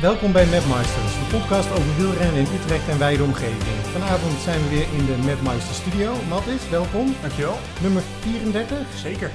[0.00, 3.76] Welkom bij Mapmeisters, de podcast over wielrennen in Utrecht en wijde omgeving.
[3.96, 6.14] Vanavond zijn we weer in de Mapmeister studio.
[6.28, 7.14] Mattis, welkom.
[7.20, 7.56] Dankjewel.
[7.82, 8.78] Nummer 34.
[8.96, 9.30] Zeker.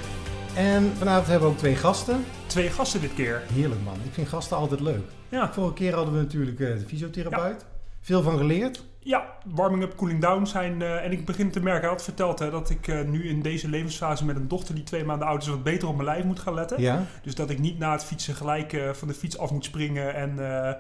[0.56, 2.26] En vanavond hebben we ook twee gasten.
[2.46, 3.42] Twee gasten dit keer.
[3.54, 5.06] Heerlijk man, ik vind gasten altijd leuk.
[5.30, 7.66] Ja, Vorige keer hadden we natuurlijk eh, de fysiotherapeut.
[8.02, 8.84] Veel van geleerd.
[9.06, 10.82] Ja warming up, cooling down zijn.
[10.82, 13.42] eh, en ik begin te merken, hij had verteld hè, dat ik eh, nu in
[13.42, 16.24] deze levensfase met een dochter die twee maanden oud is, wat beter op mijn lijf
[16.24, 16.82] moet gaan letten.
[16.82, 17.04] Ja.
[17.24, 20.16] Dus dat ik niet na het fietsen gelijk eh, van de fiets af moet springen
[20.16, 20.74] en, eh,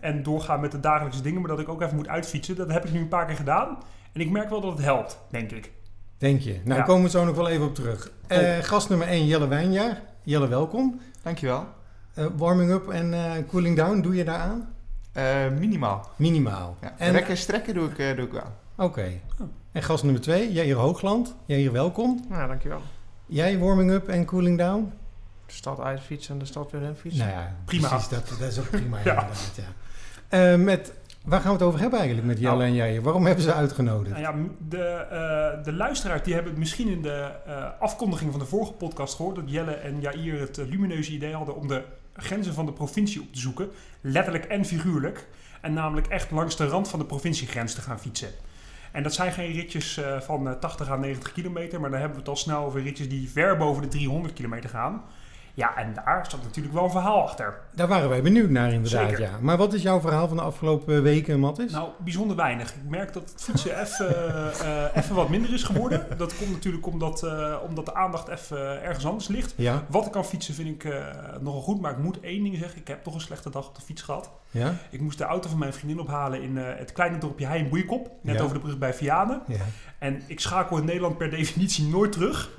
[0.00, 2.56] en doorgaan met de dagelijkse dingen, maar dat ik ook even moet uitfietsen.
[2.56, 3.78] Dat heb ik nu een paar keer gedaan.
[4.12, 5.72] En ik merk wel dat het helpt, denk ik.
[6.18, 6.50] Denk je?
[6.52, 6.74] Nou, Ja.
[6.74, 8.10] daar komen we zo nog wel even op terug.
[8.26, 10.00] Eh, gast nummer 1, Jelle Wijnjaar.
[10.22, 11.00] Jelle, welkom.
[11.22, 11.66] Dankjewel.
[12.14, 14.68] Eh warming up en eh, cooling down, doe je daaraan?
[15.12, 16.08] Eh minimaal.
[16.16, 16.76] Minimaal.
[16.80, 16.94] Ja.
[16.98, 18.52] En, Rekken en strekken doe ik, eh, doe ik wel.
[18.76, 19.10] Oké.
[19.72, 21.34] En gast nummer 2, Jair Hoogland.
[21.46, 22.24] Jair, welkom.
[22.30, 22.80] Ja, dankjewel.
[23.26, 24.92] Jij warming up en cooling down?
[25.46, 27.26] De stad uitfietsen en de stad weer in fietsen.
[27.26, 27.88] Nou ja, Prima.
[27.88, 29.10] Precies, dat, dat is ook prima Ja.
[29.10, 30.52] inderdaad, ja.
[30.52, 30.92] Eh, met,
[31.24, 32.66] waar gaan we het over hebben eigenlijk met Jelle Nou.
[32.68, 33.00] en jij?
[33.00, 34.18] Waarom hebben ze uitgenodigd?
[34.18, 38.40] Nou ja, de, eh, de luisteraars die hebben het misschien in de eh, afkondiging van
[38.40, 41.82] de vorige podcast gehoord dat Jelle en Jair het lumineuze idee hadden om de
[42.16, 45.28] grenzen van de provincie op te zoeken, letterlijk en figuurlijk,
[45.60, 48.30] en namelijk echt langs de rand van de provinciegrens te gaan fietsen.
[48.92, 52.16] En dat zijn geen ritjes eh, van eh, 80 à 90 kilometer, maar dan hebben
[52.18, 55.02] we het al snel over ritjes die ver boven de 300 kilometer gaan.
[55.54, 57.58] Ja, en daar zat natuurlijk wel een verhaal achter.
[57.74, 59.20] Daar waren wij benieuwd naar inderdaad, Zeker.
[59.20, 59.30] ja.
[59.40, 61.72] Maar wat is jouw verhaal van de afgelopen weken, Mattis?
[61.72, 62.74] Nou, bijzonder weinig.
[62.74, 64.14] Ik merk dat het fietsen even,
[64.60, 66.06] eh, even wat minder is geworden.
[66.16, 69.52] Dat komt natuurlijk omdat, eh, omdat de aandacht even ergens anders ligt.
[69.56, 71.06] Ja, Wat ik kan fietsen vind ik eh,
[71.40, 72.80] nogal goed, maar ik moet één ding zeggen.
[72.80, 74.30] Ik heb toch een slechte dag op de fiets gehad.
[74.50, 78.10] ja, Ik moest de auto van mijn vriendin ophalen in het kleine dorpje Heijn Boeikop.
[78.22, 78.42] Net Ja.
[78.42, 79.42] over de brug bij Vianen.
[80.02, 82.50] En ik schakel in Nederland per definitie nooit terug.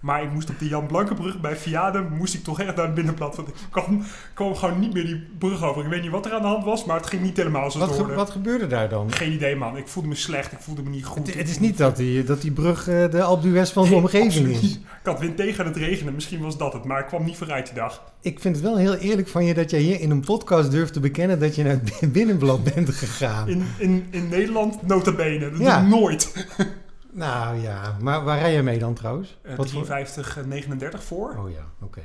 [0.00, 2.94] Maar ik moest op de Jan Blankenbrug bij Vianen, moest ik toch echt naar het
[2.94, 3.36] binnenplat.
[3.36, 4.02] Want ik kwam,
[4.34, 5.82] kwam gewoon niet meer die brug over.
[5.84, 7.88] Ik weet niet wat er aan de hand was, maar het ging niet helemaal zoals
[7.88, 9.12] Wat, het ge- wat gebeurde daar dan?
[9.12, 9.76] Geen idee, man.
[9.76, 10.52] Ik voelde me slecht.
[10.52, 11.26] Ik voelde me niet goed.
[11.26, 13.90] Het, het is niet dat die, dat die brug eh, de Alpe d'Huez van de
[13.90, 14.62] Nee, omgeving is.
[14.74, 16.14] Ik had wind tegen en het regenen.
[16.14, 16.84] Misschien was dat het.
[16.84, 18.02] Maar ik kwam niet vooruit die dag.
[18.20, 20.92] Ik vind het wel heel eerlijk van je dat jij hier in een podcast durft
[20.92, 23.48] te bekennen dat je naar het binnenblad bent gegaan.
[23.48, 25.50] In, in, in Nederland, nota bene.
[25.50, 25.80] Dat Ja.
[25.80, 26.46] doe ik nooit.
[27.16, 29.38] Nou ja, maar waar rij jij mee dan trouwens?
[29.42, 31.36] Eh, Wat voor- 53, eh, 39 voor.
[31.38, 32.02] Oh ja, oké.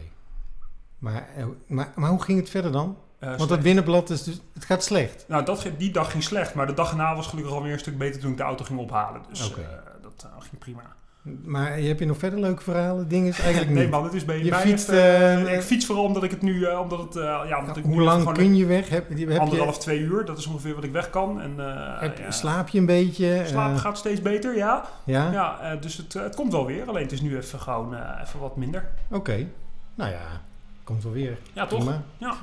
[0.98, 2.98] Maar, eh, maar, maar hoe ging het verder dan?
[3.20, 3.50] Want slecht.
[3.52, 5.26] het binnenblad is dus, het gaat slecht.
[5.28, 6.54] Nou, dat, die dag ging slecht.
[6.54, 8.80] Maar de dag erna was gelukkig alweer een stuk beter toen ik de auto ging
[8.80, 9.22] ophalen.
[9.30, 9.40] Dus
[10.02, 10.96] dat ging prima.
[11.44, 13.08] Maar heb je nog verder leuke verhalen?
[13.08, 15.86] Dingen is eigenlijk Nee man, het is bij Je mij fietst, even- eh, ik fiets
[15.86, 16.64] vooral omdat ik het nu...
[16.64, 18.90] eh, omdat het, eh, ja, omdat ik Hoe lang kun je weg?
[18.90, 20.26] Heb, heb je, Anderhalf, twee uur.
[20.26, 21.42] Dat is ongeveer wat ik weg kan.
[21.42, 22.32] En, eh, heb, ja.
[22.32, 23.42] slaap je een beetje?
[23.46, 24.86] Slaap Eh, gaat steeds beter, ja.
[25.04, 25.32] ja?
[25.32, 26.88] Ja, eh, dus het, eh, het komt wel weer.
[26.88, 28.90] Alleen het is nu even gewoon eh, even wat minder.
[29.10, 29.48] Oké.
[29.96, 30.42] Nou ja,
[30.84, 31.38] komt wel weer.
[31.54, 31.80] Ja, toch?
[31.80, 32.02] Prima.
[32.18, 32.34] Ja.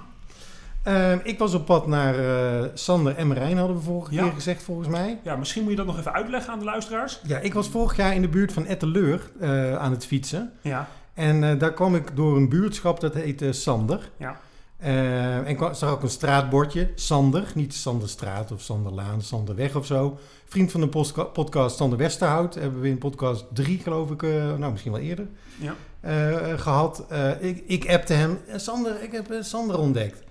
[0.88, 4.22] Ehm, ik was op pad naar eh, Sander en Marijn, hadden we vorige Ja.
[4.22, 5.18] keer gezegd volgens mij.
[5.22, 7.20] ja, misschien moet je dat nog even uitleggen aan de luisteraars.
[7.26, 10.52] Ja, ik was vorig jaar in de buurt van Etteleur eh aan het fietsen.
[10.60, 14.10] Ja, En eh, daar kwam ik door een buurtschap dat heet eh, Sander.
[14.16, 14.40] ja.
[14.78, 17.44] Eh, en ik zag ook een straatbordje, Sander.
[17.54, 20.18] Niet Sanderstraat of Sanderlaan, Sanderweg of zo.
[20.44, 20.88] Vriend van de
[21.32, 22.54] podcast Sander Westerhout.
[22.54, 24.22] Hebben we in podcast 3 geloof ik,
[24.58, 25.26] nou misschien wel eerder,
[25.58, 25.74] Ja.
[26.00, 27.04] eh, gehad.
[27.08, 30.22] Eh, ik, ik appte hem, "Eh, Sander, ik heb Sander ontdekt.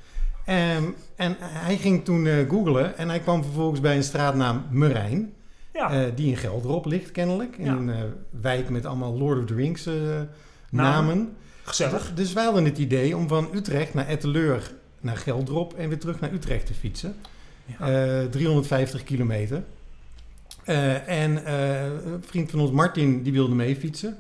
[0.48, 0.84] Ehm,
[1.16, 5.34] en hij ging toen eh googlen en hij kwam vervolgens bij een straatnaam Merijn.
[5.74, 7.58] Ja, eh, die in Gelderop ligt kennelijk.
[7.58, 7.72] In Ja.
[7.72, 8.02] een eh,
[8.42, 10.30] wijk met allemaal Lord of the Rings namen.
[10.70, 11.36] Namen.
[11.64, 12.12] gezellig.
[12.14, 16.20] Dus wij hadden het idee om van Utrecht naar Etteleur naar Geldrop en weer terug
[16.20, 17.16] naar Utrecht te fietsen.
[17.66, 18.20] Ja.
[18.22, 19.64] Eh, 350 kilometer.
[21.06, 24.18] En een vriend van ons, Martin, die wilde mee fietsen.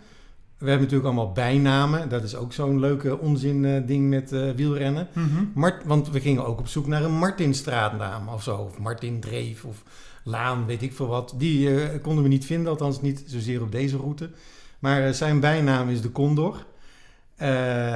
[0.57, 2.09] We hebben natuurlijk allemaal bijnamen.
[2.09, 5.07] Dat is ook zo'n leuke onzin eh, ding met eh, wielrennen.
[5.13, 5.44] Mhm.
[5.54, 8.57] Mart, want we gingen ook op zoek naar een Martinstraatnaam of zo.
[8.57, 9.83] Of Martin Dreef of
[10.24, 11.33] Laan, weet ik veel wat.
[11.38, 14.30] Die eh, konden we niet vinden, althans niet zozeer op deze route.
[14.80, 16.65] Maar zijn bijnaam is de Condor.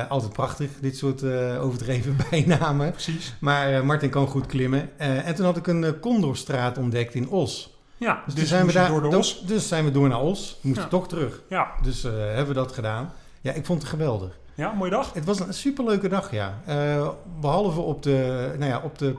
[0.10, 1.24] Altijd prachtig, dit soort
[1.60, 2.92] overdreven bijnamen.
[2.92, 3.36] Precies.
[3.40, 5.00] Maar Martin kan goed klimmen.
[5.00, 7.81] En toen had ik een Condorstraat ontdekt in Os.
[8.02, 9.44] Ja, Dus, dus, zijn we daar door de os.
[9.46, 10.58] Dus zijn we door naar Os.
[10.62, 10.90] We moesten Ja.
[10.92, 11.42] toch terug.
[11.50, 11.68] Ja.
[11.82, 13.14] Dus eh, hebben we dat gedaan.
[13.42, 14.40] Ja, ik vond het geweldig.
[14.56, 15.14] ja, mooie dag.
[15.14, 16.62] Het was een superleuke dag, ja.
[16.66, 17.10] Eh,
[17.40, 19.16] behalve op de, nou ja, op de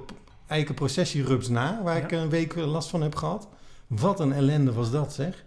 [0.46, 2.02] eikenprocessierups na, waar Ja.
[2.04, 3.48] ik een week last van heb gehad.
[3.86, 5.44] Wat een ellende was dat, zeg.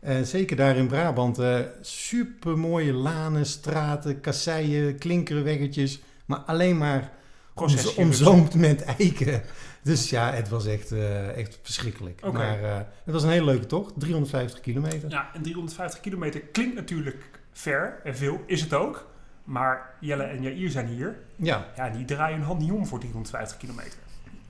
[0.00, 1.38] Eh, zeker daar in Brabant.
[1.80, 6.00] super mooie lanen, straten, kasseien, klinkerweggetjes.
[6.24, 7.10] Maar alleen maar
[7.56, 7.96] Processie.
[7.96, 9.42] omzoomd met eiken.
[9.82, 12.20] Dus ja, het was echt, eh, echt verschrikkelijk.
[12.24, 12.32] Oké.
[12.38, 13.92] Maar eh, het was een hele leuke tocht.
[13.96, 15.10] 350 kilometer.
[15.10, 18.40] Ja, en 350 kilometer klinkt natuurlijk ver en veel.
[18.46, 19.06] Is het ook.
[19.44, 21.18] Maar Jelle en Jair zijn hier.
[21.36, 21.66] Ja.
[21.76, 23.98] Ja, die draaien hun hand niet om voor 350 kilometer.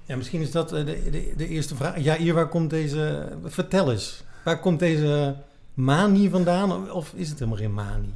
[0.04, 1.98] ja, misschien is dat eh, de, de, de eerste vraag.
[1.98, 3.32] Ja, hier, waar komt deze...
[3.44, 4.24] Vertel eens.
[4.44, 5.36] Waar komt deze
[5.74, 6.90] manie vandaan?
[6.90, 8.14] Of is het helemaal geen manie?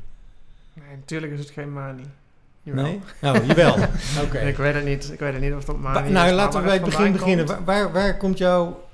[0.73, 2.07] Nee, natuurlijk is het geen manie.
[2.63, 2.85] Jawel.
[2.85, 3.01] Nee?
[3.21, 3.75] Nou, jawel.
[4.25, 4.39] Oké.
[4.39, 5.13] Ik weet het niet.
[5.13, 7.47] Ik weet het niet of dat nou, maar laten we bij het begin beginnen.
[7.47, 8.85] komt- Waar, waar, waar komt jouw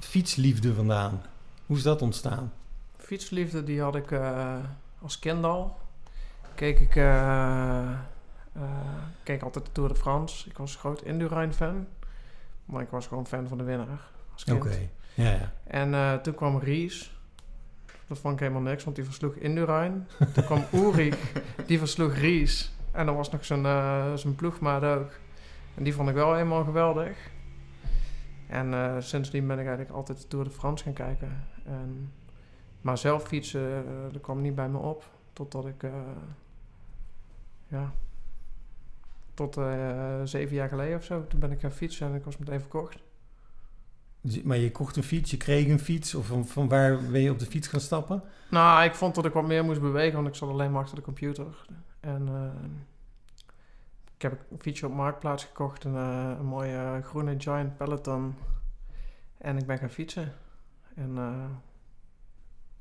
[0.00, 1.22] fietsliefde vandaan?
[1.66, 2.52] Hoe is dat ontstaan?
[2.98, 4.54] Fietsliefde, die had ik eh,
[5.02, 5.78] als kind al.
[6.54, 7.78] Keek ik eh,
[8.52, 8.62] eh,
[9.22, 10.48] keek altijd de Tour de France.
[10.48, 11.86] Ik was een groot Indurain-fan.
[12.64, 14.00] Maar ik was gewoon fan van de winnaar
[14.32, 14.56] als kind.
[14.56, 14.78] Oké.
[15.14, 15.52] Ja, ja.
[15.66, 17.16] En eh, toen kwam Ries.
[18.06, 20.08] Dat vond ik helemaal niks, want die versloeg Indurain.
[20.32, 21.16] toen kwam Ulrich,
[21.66, 22.72] die versloeg Ries.
[22.92, 25.10] En dan was nog zijn, eh, zijn ploegmaat ook.
[25.74, 27.30] En die vond ik wel helemaal geweldig.
[28.48, 31.46] En eh, sindsdien ben ik eigenlijk altijd de Tour de France gaan kijken.
[31.64, 32.12] En,
[32.80, 35.04] maar zelf fietsen, eh, dat kwam niet bij me op.
[35.32, 35.84] Totdat ik,
[37.68, 37.92] ja,
[39.34, 39.60] tot
[40.24, 41.26] zeven jaar geleden of zo.
[41.26, 42.98] Toen ben ik gaan fietsen en ik was meteen verkocht.
[44.20, 46.14] Dus- Maar je kocht een fiets, je kreeg een fiets.
[46.14, 48.22] Of van, van waar ben je op de fiets gaan stappen?
[48.50, 50.96] Nou, ik vond dat ik wat meer moest bewegen, want ik zat alleen maar achter
[50.96, 51.66] de computer.
[52.02, 52.68] En eh,
[54.14, 58.34] ik heb een fietsje op Marktplaats gekocht, een, eh, een mooie eh, groene Giant Peloton.
[59.38, 60.32] En ik ben gaan fietsen.
[60.94, 61.44] En eh,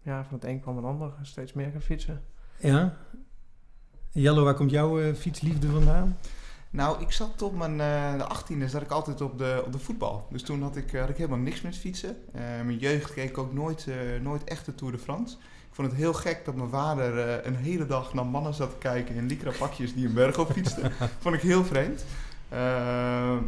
[0.02, 2.24] ja, van het een kwam het ander, steeds meer gaan fietsen.
[2.60, 2.98] Ja.
[4.12, 6.18] Jello, waar komt jouw eh, fietsliefde vandaan?
[6.70, 9.80] Nou, ik zat op mijn eh, de 18e zat ik altijd op de, op de
[9.80, 10.28] voetbal.
[10.30, 12.16] Dus toen had ik, eh, had ik helemaal niks met fietsen.
[12.34, 15.38] Eh, mijn jeugd keek ik ook nooit, eh, nooit echt de Tour de France.
[15.72, 18.70] Ik vond het heel gek dat mijn vader eh, een hele dag naar mannen zat
[18.70, 20.92] te kijken in lycra pakjes die een berg op fietsten.
[21.22, 22.06] vond ik heel vreemd.
[22.50, 22.60] Eh,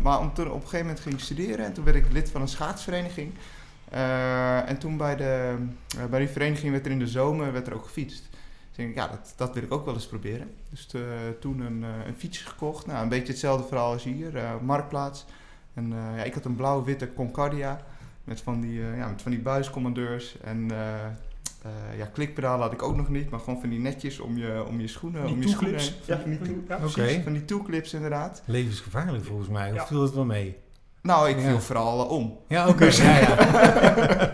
[0.01, 2.29] maar om toen, op een gegeven moment ging ik studeren en toen werd ik lid
[2.29, 3.33] van een schaatsvereniging.
[3.89, 5.55] Eh, en toen bij, de,
[6.09, 8.29] bij die vereniging werd er in de zomer werd er ook gefietst.
[8.75, 10.51] Dus ik, ja, dat, dat wil ik ook wel eens proberen.
[10.69, 10.87] Dus
[11.39, 12.85] toen een, een fietsje gekocht.
[12.85, 15.25] Nou, een beetje hetzelfde verhaal als hier, Marktplaats.
[15.73, 17.81] En ja, ik had een blauw-witte Concordia
[18.23, 20.37] met van die, ja, met van die buiscommandeurs.
[20.41, 20.71] En
[21.63, 24.63] eh, ja, klikpedalen had ik ook nog niet, maar gewoon van die netjes om je,
[24.67, 25.25] om je schoenen.
[25.25, 25.81] Die om je schoenen.
[26.05, 26.91] Ja, van die, toe- Ja, Oké.
[26.91, 27.23] precies.
[27.23, 28.41] van die toeclips inderdaad.
[28.45, 29.69] Levensgevaarlijk volgens mij.
[29.71, 29.85] Of Ja.
[29.87, 30.57] viel het wel mee?
[31.01, 31.41] Nou, ik Ja.
[31.47, 32.37] viel vooral eh, om.
[32.47, 32.85] Ja, oké.
[32.85, 34.33] Ja, ja.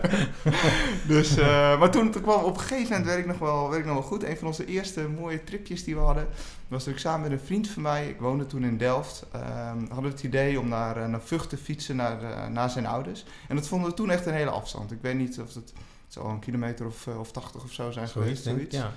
[1.06, 3.80] Dus, eh, maar toen, toen kwam op een gegeven moment, werd ik, nog wel, werd
[3.80, 4.24] ik nog wel goed.
[4.24, 6.28] Een van onze eerste mooie tripjes die we hadden,
[6.68, 9.78] was dat ik samen met een vriend van mij, ik woonde toen in Delft, ehm,
[9.78, 13.24] hadden we het idee om naar, naar Vught te fietsen, naar, naar zijn ouders.
[13.48, 14.92] En dat vonden we toen echt een hele afstand.
[14.92, 15.72] Ik weet niet of het,
[16.10, 18.44] het zal een kilometer of, eh, of 80 of zo zijn Zoiets, geweest.
[18.44, 18.56] denk.
[18.56, 18.76] Zoiets.
[18.76, 18.92] Ja.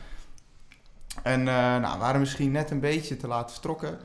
[1.23, 3.99] En eh, nou, we waren misschien net een beetje te laat vertrokken.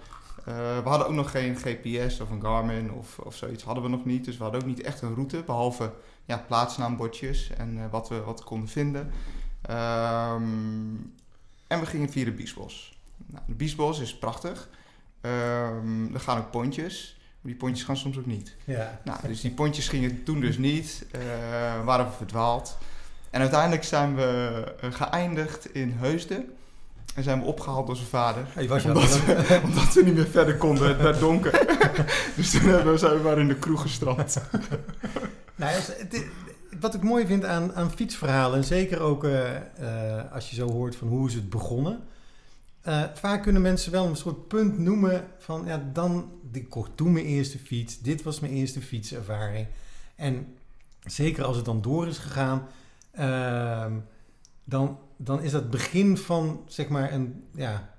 [0.44, 3.62] Eh, we hadden ook nog geen GPS of een Garmin of, of zoiets.
[3.62, 4.24] Hadden we nog niet.
[4.24, 5.42] Dus we hadden ook niet echt een route.
[5.46, 5.92] Behalve
[6.24, 9.10] ja, plaatsnaambordjes en wat, we, wat we konden vinden.
[9.62, 10.94] Ehm,
[11.66, 12.98] en we gingen via de Biesbos.
[13.26, 14.68] Nou, de Biesbos is prachtig.
[15.20, 17.16] Ehm, er gaan ook pontjes.
[17.40, 18.56] Maar die pontjes gaan soms ook niet.
[18.64, 19.00] ja.
[19.04, 21.06] Nou, dus die pontjes gingen toen dus niet.
[21.84, 22.78] waren we verdwaald.
[23.30, 26.52] En uiteindelijk zijn we eh, geëindigd in Heusden.
[27.14, 28.46] En zijn we opgehaald door zijn vader.
[28.48, 29.24] Hey, was Omdat, dat?
[29.24, 30.88] we, omdat we niet meer verder konden.
[30.88, 31.66] Het werd donker.
[32.36, 34.36] dus toen hebben we, zijn we maar in de kroeg gestrand.
[35.58, 36.24] Nou, het,
[36.80, 40.70] wat ik mooi vind aan, aan fietsverhalen, en zeker ook eh, eh, als je zo
[40.70, 42.02] hoort van hoe is het begonnen.
[43.14, 47.24] vaak kunnen mensen wel een soort punt noemen van, ja, dan, ik kocht toen mijn
[47.24, 49.66] eerste fiets, dit was mijn eerste fietservaring.
[50.16, 50.56] En
[51.04, 52.66] zeker als het dan door is gegaan,
[54.64, 57.94] dan, dan is dat begin van, zeg maar, een, ja,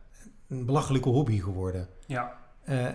[0.47, 1.87] een belachelijke hobby geworden.
[2.05, 2.87] Ja, Eh,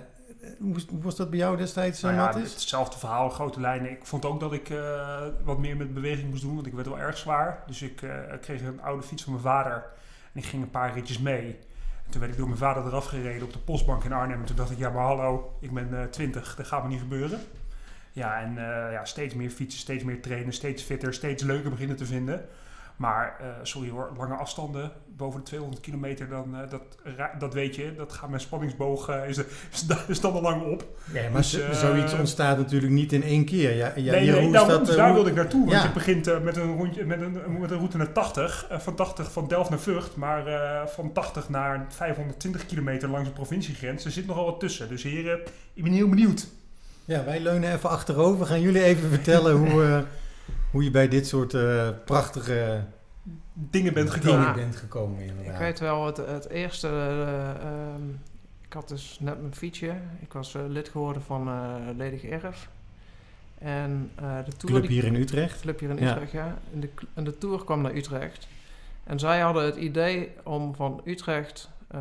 [0.58, 3.90] hoe, was dat bij jou destijds, nou uh, ja, hetzelfde verhaal, grote lijnen.
[3.90, 6.86] Ik vond ook dat ik eh, wat meer met beweging moest doen, want ik werd
[6.86, 7.62] wel erg zwaar.
[7.66, 9.84] Dus ik eh, kreeg een oude fiets van mijn vader
[10.32, 11.58] en ik ging een paar ritjes mee.
[12.04, 14.40] En toen werd ik door mijn vader eraf gereden op de postbank in Arnhem.
[14.40, 17.00] En toen dacht ik, ja maar hallo, ik ben eh 20, dat gaat me niet
[17.00, 17.40] gebeuren.
[18.14, 21.96] Ja, en eh, ja, steeds meer fietsen, steeds meer trainen, steeds fitter, steeds leuker beginnen
[21.96, 22.44] te vinden.
[22.96, 26.82] Maar, eh, sorry hoor, lange afstanden, boven de 200 kilometer, dan, eh, dat,
[27.38, 29.38] dat weet je, dat gaat mijn spanningsboog, is,
[30.08, 30.86] is, dan al lang op.
[31.12, 33.74] Ja, maar Dus, zo- zoiets ontstaat natuurlijk niet in één keer.
[33.76, 35.60] Ja, ja, nee, nee, dat, daar wilde ik naartoe.
[35.60, 35.82] Want Ja.
[35.82, 39.32] je begint met, een rondje, met, een, met een route naar 80, eh, van 80
[39.32, 40.44] van Delft naar Vught, maar
[40.88, 44.04] van 80 naar 520 kilometer langs de provinciegrens.
[44.04, 44.88] Er zit nogal wat tussen.
[44.88, 45.40] Dus heren,
[45.74, 46.46] ik ben heel benieuwd.
[47.04, 48.46] Ja, wij leunen even achterover.
[48.46, 50.02] Gaan jullie even vertellen hoe, eh,
[50.70, 52.84] hoe je bij dit soort eh, prachtige
[53.52, 54.54] Dingen bent dingen gekomen.
[54.54, 55.22] bent gekomen.
[55.44, 56.88] Ik weet wel, het, het eerste...
[56.88, 58.08] eh, ehm,
[58.66, 59.92] ik had dus net mijn fietsje.
[60.20, 62.68] Ik was eh, lid geworden van eh Ledig Erf.
[63.58, 64.74] En eh, de tour...
[64.74, 65.60] Club die- hier in Utrecht.
[65.60, 66.10] Club hier in Ja.
[66.12, 66.56] Utrecht, ja.
[66.74, 68.48] En de, en de tour kwam naar Utrecht.
[69.04, 72.00] En zij hadden het idee om van Utrecht eh,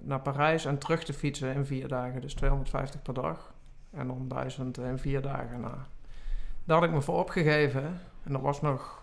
[0.00, 2.20] naar Parijs en terug te fietsen in vier dagen.
[2.20, 3.52] Dus 250 per dag.
[3.90, 5.60] En dan 1000 in vier dagen.
[5.60, 5.76] Nou,
[6.64, 8.00] daar had ik me voor opgegeven.
[8.22, 9.02] En dat was nog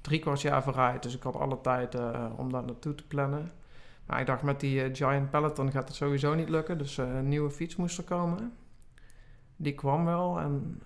[0.00, 1.02] drie kwart jaar vooruit.
[1.02, 3.50] Dus ik had alle tijd eh, om daar naartoe te plannen.
[4.06, 6.78] Maar ik dacht, met die eh, Giant Peloton gaat het sowieso niet lukken.
[6.78, 8.52] Dus eh, een nieuwe fiets moest er komen.
[9.56, 10.40] Die kwam wel.
[10.40, 10.82] En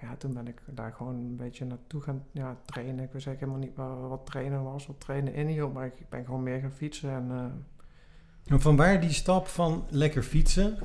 [0.00, 3.04] ja, toen ben ik daar gewoon een beetje naartoe gaan ja, trainen.
[3.04, 3.76] Ik eigenlijk helemaal niet
[4.08, 5.72] wat trainen was, wat trainen inhield.
[5.72, 7.10] Maar ik, ben gewoon meer gaan fietsen.
[7.10, 7.64] En
[8.46, 10.78] En van waar die stap van lekker fietsen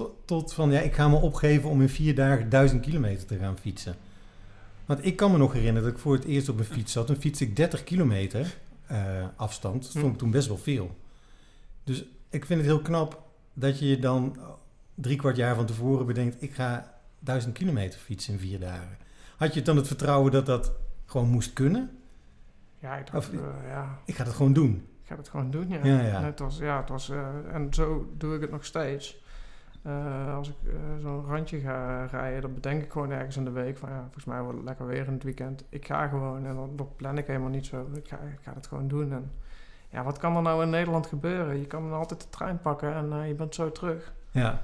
[0.00, 3.38] tot, tot van ja, ik ga me opgeven om in vier dagen duizend kilometer te
[3.38, 3.94] gaan fietsen.
[4.86, 7.06] Want ik kan me nog herinneren dat ik voor het eerst op een fiets zat.
[7.06, 9.82] Toen fietste ik 30 kilometer eh, afstand.
[9.82, 10.96] Dat vond ik toen best wel veel.
[11.84, 13.22] Dus ik vind het heel knap
[13.54, 14.36] dat je je dan
[14.94, 16.42] drie kwart jaar van tevoren bedenkt...
[16.42, 18.96] ik ga duizend kilometer fietsen in vier dagen.
[19.36, 20.72] Had je dan het vertrouwen dat dat
[21.06, 21.90] gewoon moest kunnen?
[22.78, 24.86] ja, ik dacht, Of- eh, ja, Ik ga dat gewoon doen.
[25.02, 25.68] ik ga het gewoon doen.
[25.68, 26.16] Ja, Ja, ja.
[26.18, 29.18] En Het was, ja, het was, eh, en zo doe ik het nog steeds.
[29.82, 33.50] Eh, als ik eh, zo'n randje ga rijden, dan bedenk ik gewoon ergens in de
[33.50, 35.64] week van ja, volgens mij wordt het lekker weer in het weekend.
[35.68, 37.88] Ik ga gewoon en dan, dan plan ik helemaal niet zo.
[37.94, 39.12] Ik ga, ik ga het gewoon doen.
[39.12, 39.30] En
[39.90, 41.58] ja, wat kan er nou in Nederland gebeuren?
[41.58, 44.12] Je kan dan altijd de trein pakken en eh, je bent zo terug.
[44.30, 44.62] Ja.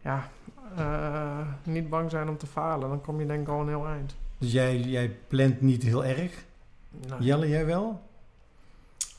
[0.00, 0.28] Ja,
[0.76, 3.86] eh, niet bang zijn om te falen, dan kom je denk ik al een heel
[3.86, 4.14] eind.
[4.38, 6.44] Dus jij, jij plant niet heel erg.
[7.08, 8.02] Nou, Jelle, jij wel?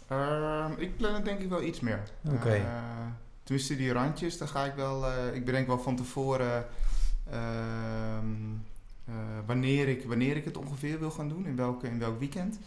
[0.08, 2.00] Ehm, ik plan het denk ik wel iets meer.
[2.34, 2.54] Oké.
[2.54, 2.64] Eh,
[3.44, 5.06] tenminste, die randjes, daar ga ik wel...
[5.06, 6.66] eh, ik bedenk wel van tevoren
[7.32, 8.26] ehm,
[9.06, 9.14] eh,
[9.46, 12.60] wanneer, ik, wanneer ik het ongeveer wil gaan doen, in, welke, in welk weekend.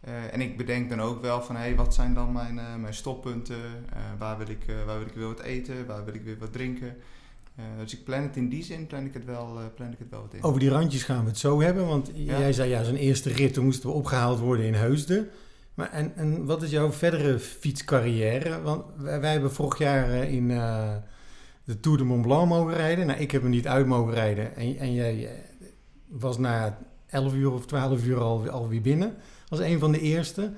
[0.00, 2.94] Eh, en ik bedenk dan ook wel van, hé, hey, wat zijn dan mijn, mijn
[2.94, 3.60] stoppunten?
[4.18, 5.86] Waar, wil ik, waar wil ik weer wat eten?
[5.86, 6.96] Waar wil ik weer wat drinken?
[7.78, 10.20] Dus ik plan het in die zin, plan ik het wel, plan ik het wel
[10.20, 10.42] wat in.
[10.42, 11.86] Over die randjes gaan we het zo hebben.
[11.86, 12.38] Want Ja.
[12.38, 15.28] jij zei ja, zo'n eerste rit, toen moesten we opgehaald worden in Heusden.
[15.74, 18.62] Maar en, en wat is jouw verdere fietscarrière?
[18.62, 20.94] Want wij, wij hebben vorig jaar eh, in eh,
[21.64, 23.06] de Tour de Mont Blanc mogen rijden.
[23.06, 24.56] Nou, ik heb hem niet uit mogen rijden.
[24.56, 25.34] En, en jij eh,
[26.08, 29.14] was na 11 uur of 12 uur al, alweer binnen.
[29.48, 30.52] Als een van de eerste.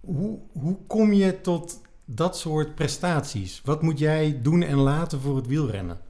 [0.00, 3.60] Hoe, hoe kom je tot dat soort prestaties?
[3.64, 6.00] Wat moet jij doen en laten voor het wielrennen?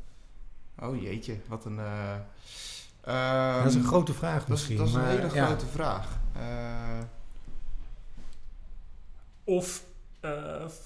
[0.83, 1.77] Oh jeetje, wat een...
[1.77, 4.77] dat is een ehm, grote vraag Dat is, misschien.
[4.77, 5.47] dat is een maar hele ja.
[5.47, 6.19] grote vraag.
[6.33, 6.99] Eh,
[9.45, 9.85] Of
[10.25, 10.31] eh,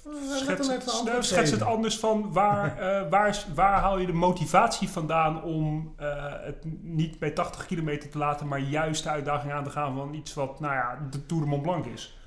[0.04, 4.88] laat schets, het, schets het anders van waar, eh, waar, waar haal je de motivatie
[4.88, 9.64] vandaan om eh, het niet bij 80 kilometer te laten, maar juist de uitdaging aan
[9.64, 12.18] te gaan van iets wat nou ja, de Tour de Mont Blanc is.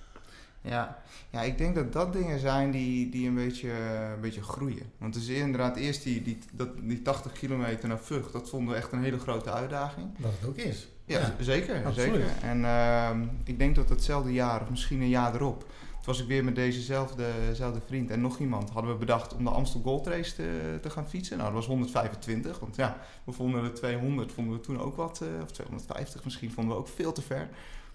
[0.62, 0.98] ja.
[1.30, 3.72] ja, ik denk dat dat dingen zijn die, die een, beetje,
[4.14, 4.92] een beetje groeien.
[4.98, 8.74] Want het is inderdaad eerst die, die, dat, die 80 kilometer naar Vught, dat vonden
[8.74, 10.08] we echt een hele grote uitdaging.
[10.18, 10.88] Wat het ook is.
[11.06, 11.86] Ja, zeker.
[11.86, 12.14] absoluut.
[12.14, 12.30] zeker.
[12.42, 15.66] En ehm, ik denk dat hetzelfde jaar, of misschien een jaar erop,
[16.02, 19.44] toen was ik weer met dezezelfde zelfde vriend en nog iemand, hadden we bedacht om
[19.44, 21.38] de Amstel Gold Race te, te gaan fietsen.
[21.38, 25.22] Nou, dat was 125, want ja, we vonden de 200 vonden we toen ook wat,
[25.22, 27.50] eh, of 250 misschien, vonden we ook veel te ver.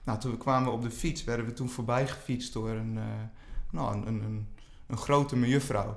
[0.05, 3.05] Nou, toen we op de fiets, werden we toen voorbij gefietst door een, eh,
[3.71, 4.49] nou, een, een,
[4.87, 5.95] een, grote mejuffrouw.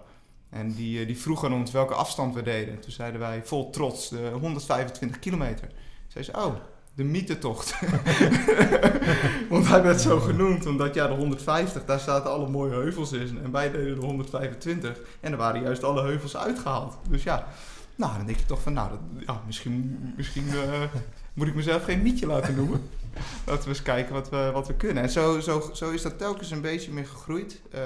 [0.50, 2.80] En die, eh, die vroeg aan ons welke afstand we deden.
[2.80, 5.72] Toen zeiden wij vol trots de 125 kilometer.
[6.08, 6.56] Zei ze, oh,
[7.00, 7.80] de mythetocht.
[9.50, 13.40] Want hij werd zo genoemd, omdat ja, de 150, daar zaten alle mooie heuvels in.
[13.44, 15.00] En wij deden de 125.
[15.20, 16.98] En er waren juist alle heuvels uitgehaald.
[17.10, 17.48] Dus ja,
[17.96, 18.92] nou, dan denk je toch van, nou,
[19.26, 20.82] ja, misschien, misschien eh,
[21.34, 22.82] moet ik mezelf geen mietje laten noemen.
[23.48, 25.04] Laten we eens kijken wat we, wat we kunnen.
[25.04, 27.62] En zo, zo, zo is dat telkens een beetje meer gegroeid.
[27.72, 27.82] Eh,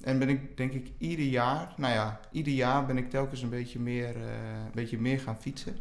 [0.00, 3.48] en ben ik, denk ik, ieder jaar, nou ja, ieder jaar ben ik telkens een
[3.48, 4.22] beetje meer, eh,
[4.64, 5.76] een beetje meer gaan fietsen.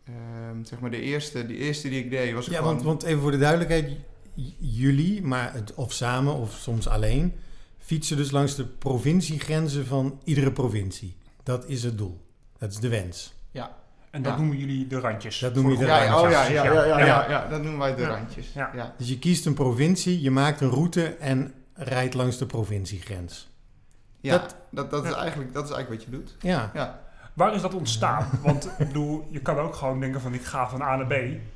[0.06, 2.74] Ehm, zeg maar de eerste, de eerste die ik deed was Ja, gewoon...
[2.74, 3.92] want, want even voor de duidelijkheid.
[4.60, 7.34] Jullie, maar het, of samen of soms alleen,
[7.78, 11.16] fietsen dus langs de provinciegrenzen van iedere provincie.
[11.44, 12.22] Dat is het doel.
[12.58, 13.38] Dat is de wens.
[14.12, 14.38] En dat Ja.
[14.40, 15.40] noemen jullie de randjes.
[15.40, 16.24] Dat noem je Voor de de ja, randjes.
[16.26, 17.06] oh ja, ja, ja, ja, Ja.
[17.06, 18.08] ja, ja, dat noemen wij de Ja.
[18.08, 18.54] randjes.
[18.54, 18.72] Ja.
[18.76, 18.96] Ja.
[18.98, 23.50] Dus je kiest een provincie, je maakt een route en rijdt langs de provinciegrens.
[24.20, 25.16] Ja, Dat- dat, dat, is Ja.
[25.18, 26.36] eigenlijk, dat is eigenlijk wat je doet.
[26.40, 27.02] Ja, Ja,
[27.40, 28.26] Waar is dat ontstaan?
[28.44, 31.14] Want ik bedoel, je kan ook gewoon denken van ik ga van A naar B.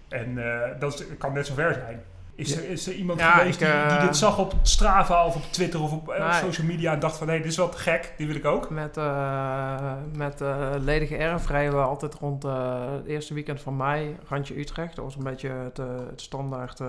[0.07, 2.01] En eh, dat is, kan net zo ver zijn.
[2.35, 2.57] Is, Ja.
[2.61, 5.35] er, is er iemand Ja, geweest ik, die, die eh, dit zag op Strava of
[5.35, 7.77] op Twitter of op eh, social media en dacht van hé, dit is wel te
[7.77, 8.69] gek, die wil ik ook?
[8.69, 13.77] Met, eh, met eh, ledige erf rijden we altijd rond eh, het eerste weekend van
[13.77, 14.95] mei, randje Utrecht.
[14.95, 15.77] Dat was een beetje het,
[16.09, 16.87] het standaard eh,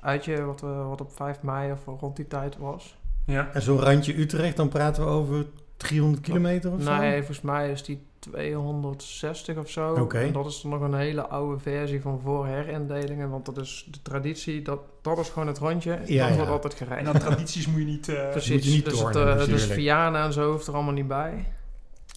[0.00, 2.96] uitje wat, we wat op 5 mei of rond die tijd was.
[3.26, 3.48] Ja.
[3.52, 5.46] en zo'n randje Utrecht, dan praten we over
[5.82, 6.96] 300 kilometer of zo?
[6.96, 9.94] Nee, volgens mij is die 260 of zo.
[9.94, 10.18] Oké.
[10.18, 13.30] En dat is nog een hele oude versie van voor herindelingen.
[13.30, 15.90] Want dat is de traditie, dat, dat is gewoon het rondje.
[15.90, 16.34] Ja, dat ja.
[16.36, 17.04] wordt altijd En gereden.
[17.12, 18.08] dan tradities moet je niet...
[18.08, 19.64] eh, Precies, moet je niet dus, het, tornen, eh, dus.
[19.64, 21.46] Vianen en zo hoeft er allemaal niet bij.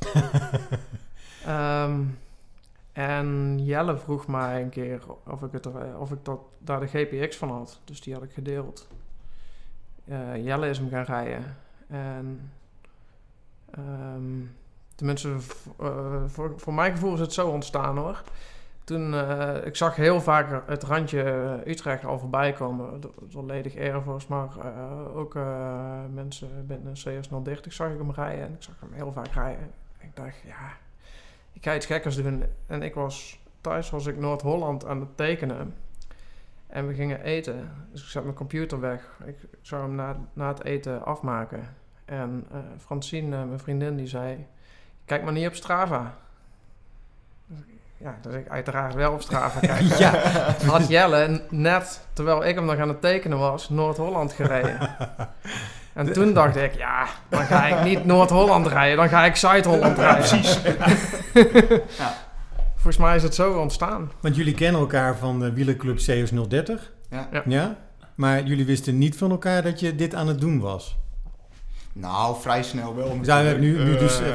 [1.46, 2.00] Ehm,
[2.94, 6.88] en Jelle vroeg mij een keer of ik, het, er- of ik dat, daar de
[6.88, 7.80] GPX van had.
[7.84, 8.88] Dus die had ik gedeeld.
[10.06, 11.58] Eh, Jelle is hem gaan rijden.
[11.88, 12.52] En
[13.78, 14.42] ehm,
[14.96, 15.36] tenminste,
[15.80, 16.24] eh,
[16.56, 18.22] voor, mijn gevoel is het zo ontstaan hoor.
[18.84, 23.02] Toen, eh, ik zag heel vaak het randje eh, Utrecht al voorbij komen.
[23.02, 24.50] Door- ledig Airforce, maar
[25.16, 25.34] ook
[26.14, 28.46] mensen binnen CS030 zag ik hem rijden.
[28.46, 29.72] En ik zag hem heel vaak rijden.
[29.98, 30.72] Ik dacht, ja,
[31.54, 32.44] ik ga iets gekkers doen.
[32.68, 35.74] En ik was, thuis was ik Noord-Holland aan het tekenen.
[36.68, 37.72] En we gingen eten.
[37.92, 39.20] Dus ik zet mijn computer weg.
[39.26, 41.76] Ik zou hem na, na het eten afmaken.
[42.06, 44.46] En eh Francine, eh, mijn vriendin, die zei...
[45.06, 46.14] Kijk maar niet op Strava.
[47.46, 47.60] Dus
[47.98, 49.98] Ja, dus ik uiteraard wel op Strava kijken.
[49.98, 50.12] Ja.
[50.66, 54.78] Had Jelle net, terwijl ik hem nog aan het tekenen was, Noord-Holland gereden.
[55.94, 59.98] En toen dacht ik, ja, dan ga ik niet Noord-Holland rijden, dan ga ik Zuid-Holland
[59.98, 60.18] rijden.
[60.18, 60.60] precies.
[61.98, 62.14] Ja.
[62.74, 64.12] Volgens mij is het zo ontstaan.
[64.22, 66.92] Want jullie kennen elkaar van de wielerclub CS 030.
[67.10, 67.28] Ja.
[67.32, 67.42] Ja.
[67.46, 67.78] ja?
[68.16, 70.98] Maar jullie wisten niet van elkaar dat je dit aan het doen was.
[71.98, 73.18] Nou, vrij snel wel.
[73.18, 74.30] Dus daar heb nu, nu Eh, dus eh,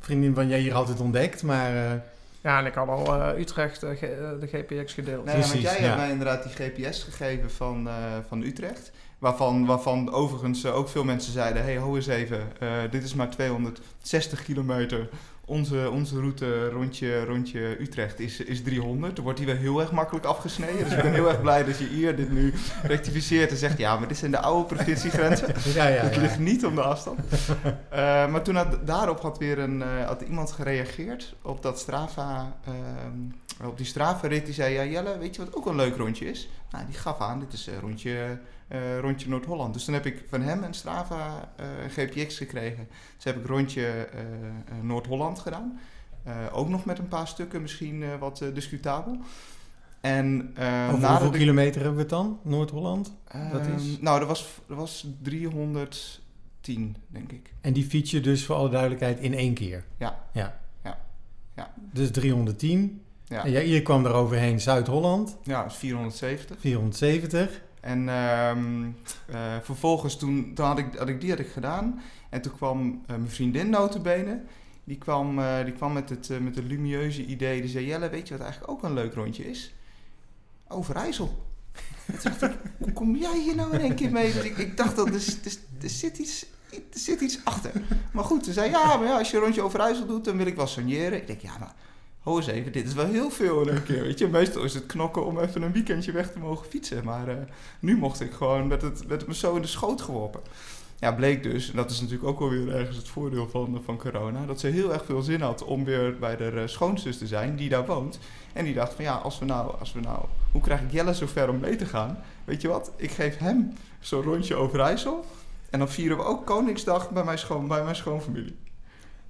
[0.00, 1.92] vriendin van jij hier altijd ontdekt, maar eh,
[2.40, 5.24] Ja, en ik had al eh, Utrecht de GPX gedeeld.
[5.24, 5.86] Nee, want Precies, jij ja.
[5.86, 7.94] hebt mij inderdaad die GPS gegeven van, eh,
[8.28, 8.90] van Utrecht.
[9.18, 13.30] Waarvan, waarvan overigens ook veel mensen zeiden: hey, ho eens even, eh, dit is maar
[13.30, 15.08] 260 kilometer.
[15.52, 19.16] Onze, onze route rondje, rondje Utrecht is, is 300.
[19.18, 20.84] Er wordt hier wel heel erg makkelijk afgesneden.
[20.84, 23.98] Dus ik ben heel erg blij dat je hier dit nu rectificeert en zegt: ja,
[23.98, 25.54] maar dit zijn de oude provinciegrenzen.
[25.74, 27.20] ja, ja, Het ligt niet om de afstand.
[27.88, 32.56] Eh, maar toen had, daarop had weer een, eh, had iemand gereageerd op dat Strava,
[32.64, 34.44] ehm, op die Strava-rit.
[34.44, 36.48] Die zei, ja Jelle, weet je wat ook een leuk rondje is?
[36.70, 38.38] Nou, die gaf aan, dit is eh, rondje,
[38.72, 39.74] eh, rondje Noord-Holland.
[39.74, 42.88] Dus toen heb ik van hem een Strava eh, GPX gekregen.
[43.16, 44.20] Dus heb ik rondje eh,
[44.82, 45.78] Noord-Holland gedaan.
[46.52, 49.16] Ook nog met een paar stukken, misschien wat discutabel.
[50.00, 50.50] En
[50.92, 52.38] Over hoeveel kilometer hebben we het dan?
[52.42, 53.12] Noord-Holland?
[53.52, 57.52] Dat is- Ehm, nou, dat was, dat was 310, denk ik.
[57.60, 59.84] En die fiets je dus voor alle duidelijkheid in één keer?
[59.98, 60.18] Ja.
[60.32, 60.60] Ja.
[60.84, 60.98] Ja.
[61.56, 61.72] Ja.
[61.92, 63.02] Dus 310.
[63.24, 66.60] Ja, En jij hier kwam er overheen Zuid-Holland, ja dat is 470.
[66.60, 67.62] 470.
[67.82, 68.90] En ehm,
[69.26, 72.00] eh, vervolgens toen, toen had, ik, had ik die had ik gedaan.
[72.30, 74.40] En toen kwam eh, mijn vriendin notabene.
[74.84, 77.60] Die kwam, eh, die kwam met het, met het lumieuze idee.
[77.60, 79.74] Die zei, Jelle, weet je wat eigenlijk ook een leuk rondje is?
[80.68, 81.46] Overijssel.
[82.22, 84.32] Dacht ik, hoe kom jij hier nou in één keer mee?
[84.32, 87.72] Dus ik, ik dacht dat er, er, er, zit iets, er zit iets achter.
[88.12, 90.46] Maar goed, ze zei, ja, maar ja, als je een rondje Overijssel doet, dan wil
[90.46, 91.18] ik wel soigneren.
[91.18, 91.74] Ik denk, ja, maar
[92.22, 94.02] ho eens even, dit is wel heel veel in een keer.
[94.02, 97.04] Weet je, meestal is het knokken om even een weekendje weg te mogen fietsen.
[97.04, 97.36] Maar eh,
[97.80, 100.40] nu mocht ik gewoon met het, het me zo in de schoot geworpen.
[100.98, 103.98] Ja, bleek dus, en dat is natuurlijk ook wel weer ergens het voordeel van, van
[103.98, 107.26] corona, dat ze heel erg veel zin had om weer bij de eh, schoonzus te
[107.26, 108.18] zijn, die daar woont.
[108.52, 111.14] En die dacht van ja, als we nou, als we nou, hoe krijg ik Jelle
[111.14, 112.18] zo ver om mee te gaan?
[112.44, 115.24] Weet je wat, ik geef hem zo'n rondje over IJssel.
[115.70, 118.56] En dan vieren we ook Koningsdag bij mijn, schoon, bij mijn schoonfamilie.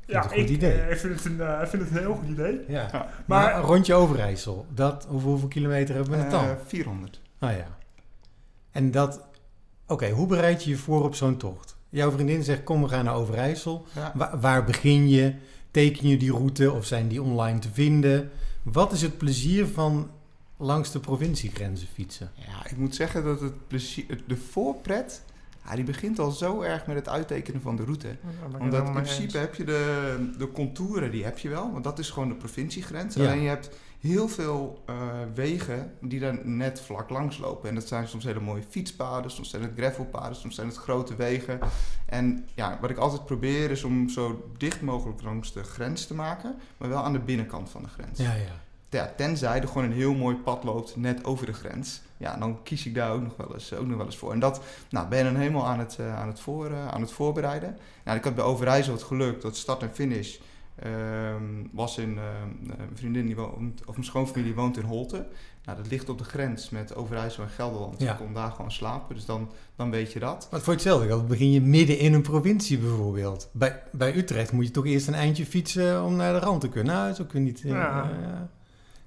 [0.07, 0.73] Ja, een goed ik, idee.
[0.81, 2.61] eh, ik vind het een, eh, ik vind het een heel goed idee.
[2.69, 2.81] Ja.
[2.81, 2.89] Ja.
[2.93, 6.45] Maar Maar- een rondje Overijssel, dat, hoeveel, hoeveel kilometer hebben we het dan?
[6.45, 7.21] Eh, 400.
[7.39, 7.67] Ah ja.
[8.71, 9.25] En dat...
[9.87, 11.77] Oké, hoe bereid je je voor op zo'n tocht?
[11.89, 13.87] Jouw vriendin zegt, kom we gaan naar Overijssel.
[13.95, 14.13] Ja.
[14.15, 15.35] Wa- waar begin je?
[15.71, 18.31] Teken je die route of zijn die online te vinden?
[18.63, 20.11] Wat is het plezier van
[20.57, 22.31] langs de provinciegrenzen fietsen?
[22.35, 25.23] Ja, ik moet zeggen dat het plezier, het- de voorpret,
[25.65, 28.09] ja, die begint al zo erg met het uittekenen van de route.
[28.09, 29.33] Ja, Omdat in principe eens.
[29.33, 33.15] heb je de, de contouren, die heb je wel, want dat is gewoon de provinciegrens.
[33.15, 33.25] Ja.
[33.25, 33.71] Alleen je hebt
[34.01, 34.95] heel veel eh,
[35.35, 37.69] wegen die daar net vlak langs lopen.
[37.69, 41.17] En dat zijn soms hele mooie fietspaden, soms zijn het gravelpaden, soms zijn het grote
[41.17, 41.59] wegen.
[42.07, 46.15] En ja, wat ik altijd probeer is om zo dicht mogelijk langs de grens te
[46.15, 48.19] maken, maar wel aan de binnenkant van de grens.
[48.19, 48.61] Ja, ja.
[48.93, 52.01] Ja, tenzij er gewoon een heel mooi pad loopt net over de grens.
[52.17, 54.33] Ja, dan kies ik daar ook nog wel eens, ook nog wel eens voor.
[54.33, 57.01] En dat nou, ben je dan helemaal aan het, eh, aan het, voor, eh, aan
[57.01, 57.77] het voorbereiden.
[58.05, 60.37] Nou, ik had bij Overijssel het geluk dat start en finish
[60.77, 62.19] ehm, was in...
[62.19, 65.27] ehm, eh, mijn vriendin, die woont, of mijn schoonfamilie woont in Holte.
[65.65, 68.01] Nou, dat ligt op de grens met Overijssel en Gelderland.
[68.01, 68.13] Ja.
[68.13, 70.49] Ik kon daar gewoon slapen, dus dan, dan weet je dat.
[70.51, 73.49] Maar voor hetzelfde geld begin je midden in een provincie bijvoorbeeld.
[73.53, 76.69] Bij, bij Utrecht moet je toch eerst een eindje fietsen om naar de rand te
[76.69, 76.95] kunnen.
[76.95, 77.61] Nou, zo kun je niet...
[77.61, 78.11] Ja.
[78.11, 78.41] eh,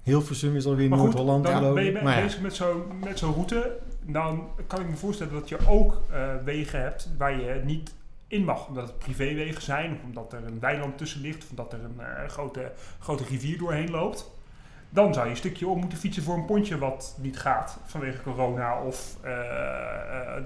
[0.06, 1.96] Hilversum is alweer Noord-Holland geloof ben je ik.
[1.96, 2.22] be- Maar ja.
[2.22, 2.54] bezig met
[3.18, 3.76] zo'n route.
[4.02, 7.94] Dan kan ik me voorstellen dat je ook eh, wegen hebt waar je niet
[8.28, 8.68] in mag.
[8.68, 12.00] Omdat het privéwegen zijn, of omdat er een weiland tussen ligt, of omdat er een
[12.00, 14.30] eh, grote, grote rivier doorheen loopt.
[14.90, 18.22] Dan zou je een stukje om moeten fietsen voor een pontje wat niet gaat vanwege
[18.22, 18.82] corona.
[18.82, 19.32] Of eh,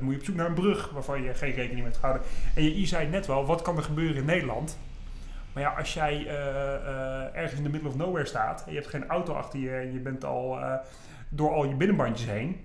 [0.00, 2.26] moet je op zoek naar een brug waarvan je geen rekening mee hebt gehouden.
[2.54, 4.78] En je, je zei net wel, wat kan er gebeuren in Nederland?
[5.52, 8.78] Maar ja, als jij eh, eh, ergens in de middle of nowhere staat en je
[8.78, 10.72] hebt geen auto achter je en je bent al eh,
[11.28, 12.60] door al je binnenbandjes heen,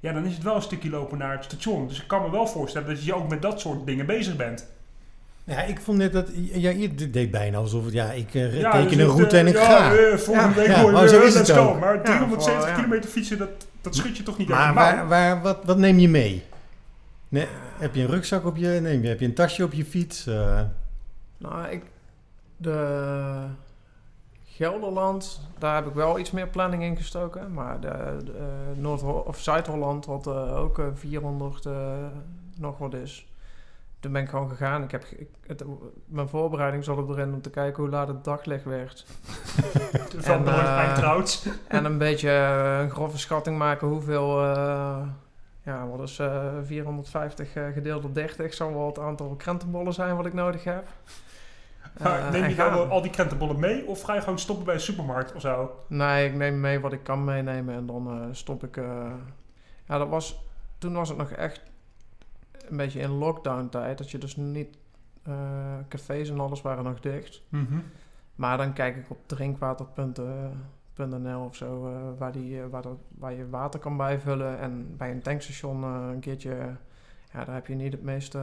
[0.00, 1.88] ja, dan is het wel een stukje lopen naar het station.
[1.88, 4.66] Dus ik kan me wel voorstellen dat je ook met dat soort dingen bezig bent.
[5.44, 6.30] Ja, ik vond net dat...
[6.34, 7.92] Ja, je deed bijna alsof het...
[7.92, 9.94] Ja, ik Ja, teken dus een route en ik ja, ga.
[9.96, 11.74] eh, volgende Ja, week ja, hoor je weer, let's go.
[11.78, 12.74] Maar Ja, 370 vooral, ja.
[12.74, 13.48] kilometer fietsen, dat,
[13.80, 14.84] dat schud je toch niet Maar mouw.
[14.84, 16.42] waar, waar, wat, wat neem je mee?
[17.28, 17.46] Nee,
[17.78, 18.68] heb je een rugzak op je...
[18.82, 20.26] Neem je, heb je een tasje op je fiets?
[20.26, 20.60] eh?
[21.38, 21.82] Nou, ik,
[22.56, 23.46] de
[24.44, 27.52] Gelderland, daar heb ik wel iets meer planning in gestoken.
[27.52, 31.72] Maar de, de, eh, Noord- of Zuid-Holland, wat eh, ook eh, 400 eh,
[32.56, 33.28] nog wat is.
[34.00, 34.82] Toen ben ik gewoon gegaan.
[34.82, 35.64] Ik heb, ik, het,
[36.06, 39.06] mijn voorbereiding zat erin om te kijken hoe laat het daglicht werd.
[40.18, 41.46] Van en, trouwt.
[41.68, 42.30] en een beetje
[42.80, 44.40] een grove schatting maken hoeveel...
[45.64, 48.54] ja, wat is eh 450 eh, gedeeld door 30?
[48.54, 50.88] Zal wel het aantal krentenbollen zijn wat ik nodig heb.
[51.98, 54.80] Eh, neem je dan al die krentenbollen mee of ga je gewoon stoppen bij een
[54.80, 55.84] supermarkt of zo?
[55.88, 58.76] Nee, ik neem mee wat ik kan meenemen en dan eh, stop ik.
[58.76, 59.12] eh,
[59.86, 60.44] ja, dat was.
[60.78, 61.62] Toen was het nog echt
[62.68, 63.98] een beetje in lockdown tijd.
[63.98, 64.76] Dat je dus niet.
[65.88, 67.42] cafés en alles waren nog dicht.
[68.34, 71.92] Maar dan kijk ik op drinkwater.nl of zo.
[72.18, 74.58] waar, die, waar, dat, waar je water kan bijvullen.
[74.58, 76.56] En bij een tankstation een keertje.
[77.32, 78.36] ja, daar heb je niet het meest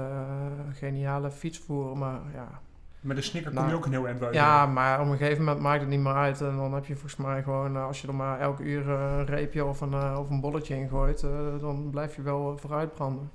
[0.71, 1.97] geniale fietsvoer.
[1.97, 2.61] Maar ja,
[3.01, 4.41] Met een snicker kom Nou, je ook een heel eind buiten.
[4.41, 6.41] ja, maar op een gegeven moment maakt het niet meer uit.
[6.41, 9.15] En dan heb je volgens mij gewoon, eh, als je er maar elke uur eh,
[9.17, 12.57] een reepje of een, eh, of een bolletje in gooit, eh, dan blijf je wel
[12.57, 13.29] vooruit branden.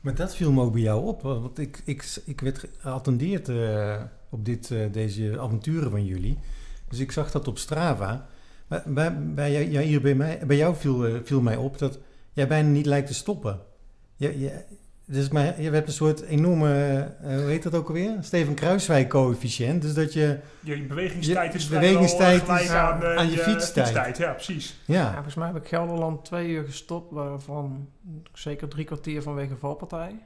[0.00, 1.22] Maar dat viel me ook bij jou op.
[1.22, 6.38] Want ik, ik, ik werd geattendeerd eh, op dit, eh, deze avonturen van jullie.
[6.88, 8.26] Dus ik zag dat op Strava.
[8.66, 11.98] Maar bij, bij, ja, hier bij, mij, bij jou viel, viel mij op dat
[12.32, 13.60] jij bijna niet lijkt te stoppen.
[14.16, 14.64] Je, je,
[15.10, 18.16] dus maar, je hebt een soort enorme, eh, hoe heet dat ook alweer?
[18.20, 19.82] Steven Kruiswijk-coëfficiënt.
[19.82, 24.16] Dus dat je, Je bewegingstijd Je is bewegingstijd is aan, eh, aan je fietstijd.
[24.16, 24.80] Ja, precies.
[24.84, 27.88] Ja, ja, volgens mij heb ik Gelderland twee uur gestopt, waarvan
[28.32, 30.18] zeker drie kwartier vanwege valpartij.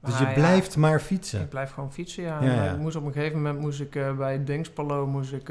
[0.00, 1.40] dus Maar je ja, blijft maar fietsen.
[1.40, 2.42] Ik blijf gewoon fietsen, ja.
[2.42, 2.72] Ja, En ja.
[2.72, 5.50] Ik moest op een gegeven moment moest ik eh, bij Dingspalo moest ik.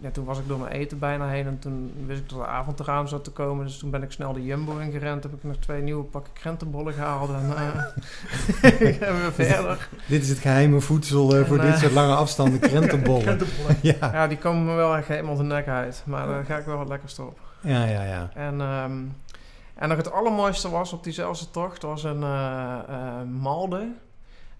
[0.00, 2.46] Ja, toen was ik door mijn eten bijna heen en toen wist ik dat de
[2.46, 3.66] avond eraan zat te komen.
[3.66, 5.22] Dus toen ben ik snel de Jumbo ingerend.
[5.22, 7.74] Heb ik nog twee nieuwe pakken krentenbollen gehaald en eh
[9.08, 9.88] en weer verder.
[10.06, 13.22] Dit is het geheime voedsel eh, voor En, dit eh, soort lange afstanden, krentenbollen.
[13.22, 13.76] Krentenbollen.
[13.82, 16.02] ja, Ja, die komen me wel echt helemaal de nek uit.
[16.06, 17.38] Maar daar ga ik wel wat lekkers op.
[17.60, 18.30] ja, ja, ja.
[18.34, 18.98] En, ehm,
[19.74, 23.88] en nog het allermooiste was op diezelfde tocht, was een eh, Malde.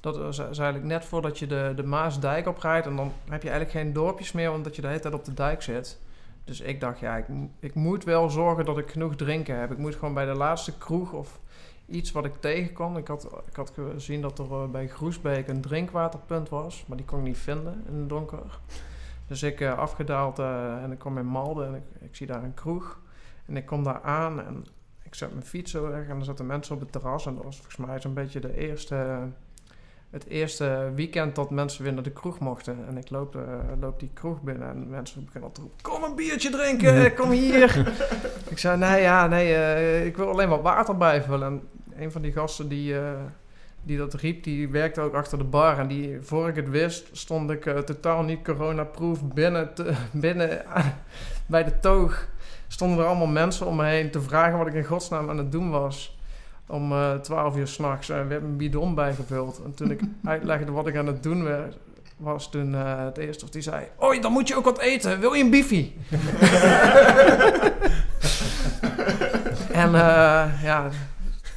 [0.00, 2.86] Dat is eigenlijk net voordat je de, de Maasdijk oprijdt.
[2.86, 5.34] En dan heb je eigenlijk geen dorpjes meer, omdat je de hele tijd op de
[5.34, 6.00] dijk zit.
[6.44, 7.26] Dus ik dacht, ja, ik,
[7.58, 9.70] ik moet wel zorgen dat ik genoeg drinken heb.
[9.70, 11.40] Ik moet gewoon bij de laatste kroeg of
[11.90, 12.96] iets wat ik tegenkwam.
[12.96, 17.06] Ik had, ik had gezien dat er eh, bij Groesbeek een drinkwaterpunt was, maar die
[17.06, 18.60] kon ik niet vinden in het donker.
[19.26, 22.42] Dus ik eh, afgedaald eh, en ik kwam in Malden en ik, ik zie daar
[22.42, 23.00] een kroeg.
[23.46, 24.66] En ik kom daar aan en
[25.02, 27.26] ik zet mijn fiets zo weg en er zaten mensen op het terras.
[27.26, 29.28] En dat was volgens mij zo'n beetje de eerste,
[30.10, 32.76] het eerste weekend dat mensen weer naar de kroeg mochten.
[32.88, 33.42] En ik loop, eh,
[33.80, 37.30] loop die kroeg binnen en mensen beginnen al te roepen, kom een biertje drinken, kom
[37.30, 37.92] hier.
[38.48, 41.46] ik zei, nee, ja, nee, eh, ik wil alleen wat water bijvullen.
[41.46, 41.62] En
[42.02, 43.12] een van die gasten die, eh,
[43.82, 45.78] die dat riep, die werkte ook achter de bar.
[45.78, 50.62] En die, voor ik het wist, stond ik totaal niet coronaproof binnen, te- binnen
[51.46, 52.28] bij de toog
[52.68, 55.52] stonden er allemaal mensen om me heen te vragen wat ik in godsnaam aan het
[55.52, 56.18] doen was.
[56.70, 59.60] Om eh 12 uur s'nachts uh, werd mijn bidon bijgevuld.
[59.64, 61.76] En toen ik uitlegde wat ik aan het doen werd,
[62.16, 63.84] was toen eh, het eerste of die zei...
[63.98, 65.20] Oi, dan moet je ook wat eten.
[65.20, 65.96] Wil je een biefie?
[69.72, 70.88] en eh, ja,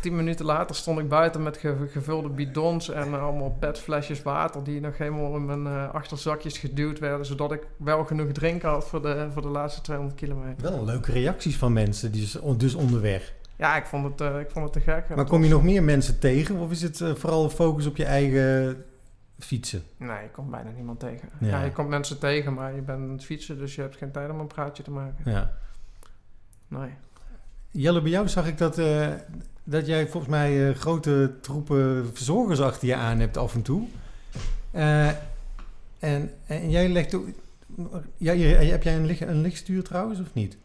[0.01, 4.79] tien minuten later stond ik buiten met ge- gevulde bidons en allemaal petflesjes water die
[4.81, 9.01] nog helemaal in mijn eh, achterzakjes geduwd werden, zodat ik wel genoeg drinken had voor
[9.01, 10.71] de, voor de laatste 200 kilometer.
[10.71, 13.33] Wel leuke reacties van mensen, die on- dus onderweg.
[13.55, 15.15] Ja, ik vond het, eh, ik vond het te gek.
[15.15, 16.57] Maar kom je nog meer mensen tegen?
[16.57, 18.83] Of is het eh, vooral focus op je eigen
[19.39, 19.83] fietsen?
[19.97, 21.29] Nee, je komt bijna niemand tegen.
[21.39, 21.47] Ja.
[21.47, 21.63] Ja.
[21.63, 24.29] je komt mensen tegen, maar je bent aan het fietsen, dus je hebt geen tijd
[24.29, 25.31] om een praatje te maken.
[25.31, 25.51] Ja.
[26.67, 26.89] Nee.
[27.71, 29.07] Jelle, bij jou zag ik dat, eh,
[29.63, 33.87] dat jij volgens mij grote troepen verzorgers achter je aan hebt af en toe.
[35.99, 37.27] En, en jij legt ook...
[38.17, 40.57] Ja, heb jij een, lig, een lichtstuur trouwens, of niet?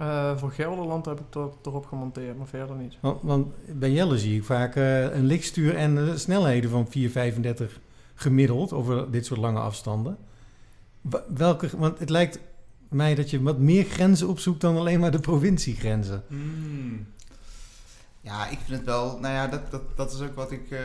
[0.00, 2.96] Eh, voor Gelderland heb ik dat erop gemonteerd, maar verder niet.
[3.00, 3.46] Want, want
[3.78, 7.80] bij Jelle zie ik vaak eh, een lichtstuur en eh, snelheden van 4,35
[8.14, 10.16] gemiddeld over dit soort lange afstanden.
[11.34, 12.38] Welke, want het lijkt
[12.88, 16.22] mij dat je wat meer grenzen opzoekt dan alleen maar de provinciegrenzen.
[16.28, 17.06] Hmm.
[18.20, 19.18] Ja, ik vind het wel.
[19.20, 20.80] Nou ja, dat, dat, dat is ook wat ik eh,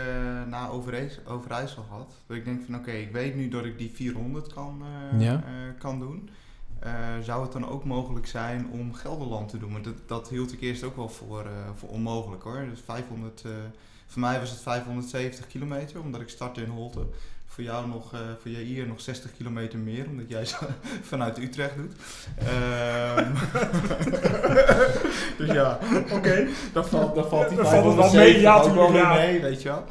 [0.50, 2.14] na Overijs, Overijssel had.
[2.28, 4.84] Dat ik denk van oké, ik weet nu dat ik die 400 kan,
[5.18, 5.44] Ja.
[5.80, 6.30] kan doen.
[6.80, 6.92] Eh,
[7.24, 9.72] zou het dan ook mogelijk zijn om Gelderland te doen?
[9.72, 12.66] Maar dat, dat hield ik eerst ook wel voor, eh, voor onmogelijk hoor.
[12.70, 13.52] Dus 500, eh,
[14.08, 17.06] voor mij was het 570 kilometer, omdat ik startte in Holte.
[17.48, 20.46] Voor jou nog, voor Jair nog 60 kilometer meer, omdat jij
[21.12, 21.94] vanuit Utrecht doet.
[22.38, 23.34] Ehm,
[25.38, 25.80] dus ja,
[26.12, 26.48] Oké.
[26.74, 29.42] dan valt, dan valt die Dan valt het wel 507 mee, ja, ook wel mee,
[29.42, 29.84] weet je wel.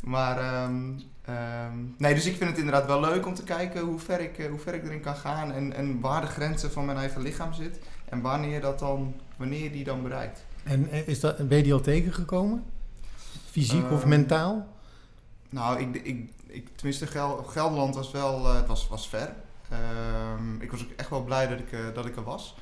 [0.00, 0.90] Maar, ehm,
[1.28, 4.38] ehm, nee, dus ik vind het inderdaad wel leuk om te kijken hoe ver ik,
[4.38, 7.22] eh, hoe ver ik erin kan gaan en, en waar de grenzen van mijn eigen
[7.22, 7.78] lichaam zit.
[8.04, 10.44] En wanneer, dat dan, wanneer die dan bereikt.
[10.64, 12.62] En eh, is dat, ben je die al tegengekomen?
[13.50, 14.66] Fysiek of Ehm, mentaal?
[15.50, 19.32] Nou, ik, ik, ik, tenminste, Gel- Gelderland was wel eh, het was, was ver.
[19.70, 22.56] Ehm, ik was ook echt wel blij dat ik, dat ik er was.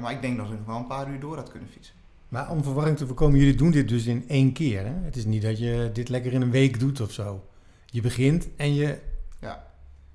[0.00, 1.94] Maar ik denk dat ik nog wel een paar uur door had kunnen fietsen.
[2.28, 4.84] Maar om verwarring te voorkomen, jullie doen dit dus in één keer.
[4.84, 4.92] Hè?
[5.04, 7.44] Het is niet dat je dit lekker in een week doet of zo.
[7.92, 8.98] Je begint en je...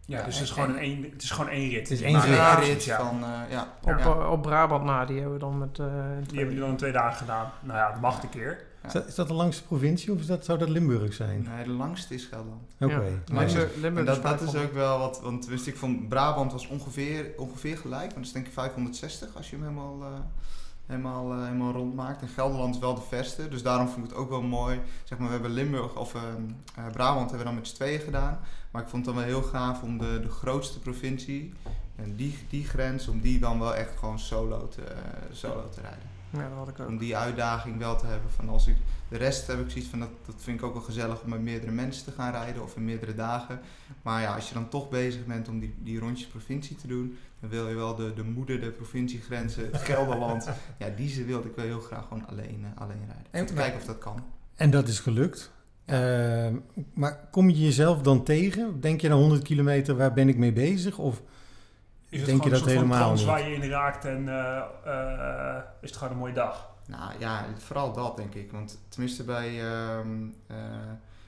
[0.10, 1.80] Ja, dus het is gewoon een één, het is gewoon één rit.
[1.90, 2.36] Het is één rit.
[2.36, 2.98] ja, rit ja.
[2.98, 3.74] van, eh, ja.
[3.82, 3.98] Op, ja.
[4.00, 5.80] eh, op Brabant na, die hebben we dan met...
[5.80, 5.86] eh,
[6.28, 7.52] Die hebben jullie dan twee dagen gedaan.
[7.63, 8.66] Nou ja, dat mag een keer.
[8.86, 11.48] Is dat, is dat de langste provincie of is dat, zou dat Limburg zijn?
[11.56, 12.62] Nee, de langste is Gelderland.
[12.80, 12.94] Oké.
[12.94, 13.00] Ja.
[13.34, 14.66] Maar Nee, is- Limburg, dat, dat is 500.
[14.66, 18.32] ook wel wat, want wist ik van Brabant was ongeveer, ongeveer gelijk, want dat is
[18.32, 20.08] denk ik 560 als je hem helemaal, eh,
[20.88, 22.21] helemaal, eh, helemaal rond maakt.
[22.21, 24.82] En Gelderland is wel de verste, dus daarom vond ik het ook wel mooi.
[25.04, 26.41] Zeg maar, we hebben Limburg of ehm,
[26.76, 28.39] eh, Brabant hebben we dan met z'n tweeën gedaan,
[28.71, 31.54] maar ik vond het dan wel heel gaaf om de, de grootste provincie
[31.95, 35.00] en die, die grens, om die dan wel echt gewoon solo te, eh,
[35.32, 36.07] solo te rijden.
[36.30, 36.88] Ja, dat had ik ook.
[36.88, 38.76] Om die uitdaging wel te hebben van als ik
[39.10, 41.42] de rest heb ik zoiets van dat, dat vind ik ook wel gezellig om met
[41.42, 43.60] meerdere mensen te gaan rijden of in meerdere dagen.
[44.02, 47.18] Maar ja, als je dan toch bezig bent om die, die rondjes provincie te doen,
[47.40, 50.50] dan wil je wel de, de moeder, de provinciegrenzen, het Gelderland.
[50.80, 53.26] ja, die wilde ik wel heel graag gewoon alleen, eh, alleen rijden.
[53.32, 54.24] En- En te kijken of dat kan.
[54.56, 55.52] En dat is gelukt.
[55.86, 56.56] Ehm,
[56.94, 58.82] maar kom je jezelf dan tegen?
[58.82, 60.98] Denk je na 100 kilometer, waar ben ik mee bezig?
[60.98, 61.22] Of
[62.10, 63.26] Is het denk je gewoon dat een soort van helemaal niet?
[63.26, 66.70] waar je in raakt en eh, eh, is het gewoon een mooie dag?
[66.88, 68.52] Nou ja, vooral dat denk ik.
[68.52, 69.62] Want tenminste bij...
[69.62, 70.58] ehm, eh,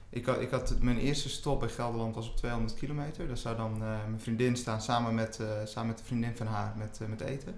[0.10, 3.28] ik, had, ik had mijn eerste stop bij Gelderland was op 200 kilometer.
[3.28, 6.48] Daar zou dan eh, mijn vriendin staan samen met, eh, samen met de vriendin van
[6.48, 7.56] haar met, met eten.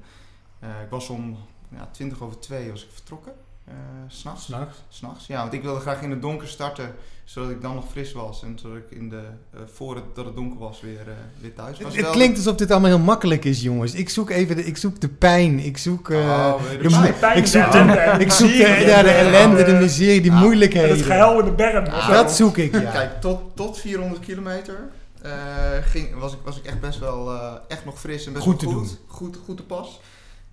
[0.60, 1.38] Eh, ik was om
[1.69, 3.34] ja, 20 over 2 was ik vertrokken.
[3.71, 4.43] Eh, s s'nachts.
[4.45, 4.77] s'nachts?
[4.89, 5.41] S'nachts, ja.
[5.41, 8.43] Want ik wilde graag in het donker starten, zodat ik dan nog fris was.
[8.43, 9.21] En zodat ik in de,
[9.53, 11.95] eh, voor het, dat het donker was weer, eh, weer thuis was.
[11.95, 13.93] Het klinkt alsof dit allemaal heel makkelijk is, jongens.
[13.93, 15.60] Ik zoek even de, ik zoek de pijn.
[15.60, 19.73] Ik zoek, eh, Oh, de pijn, ik zoek de ik zoek ja, de ellende, de
[19.73, 20.89] miserie, die moeilijkheden.
[20.97, 21.86] het gehuil in de berm.
[22.10, 22.91] Dat zoek ik, ja.
[22.91, 24.89] Kijk, tot, tot 400 kilometer
[25.21, 25.31] eh,
[25.84, 28.62] ging, was, ik, was ik echt best wel eh, echt nog fris en best Goed
[28.62, 28.88] wel te goed.
[28.88, 28.97] doen.
[29.07, 29.99] Goed, goed te pas.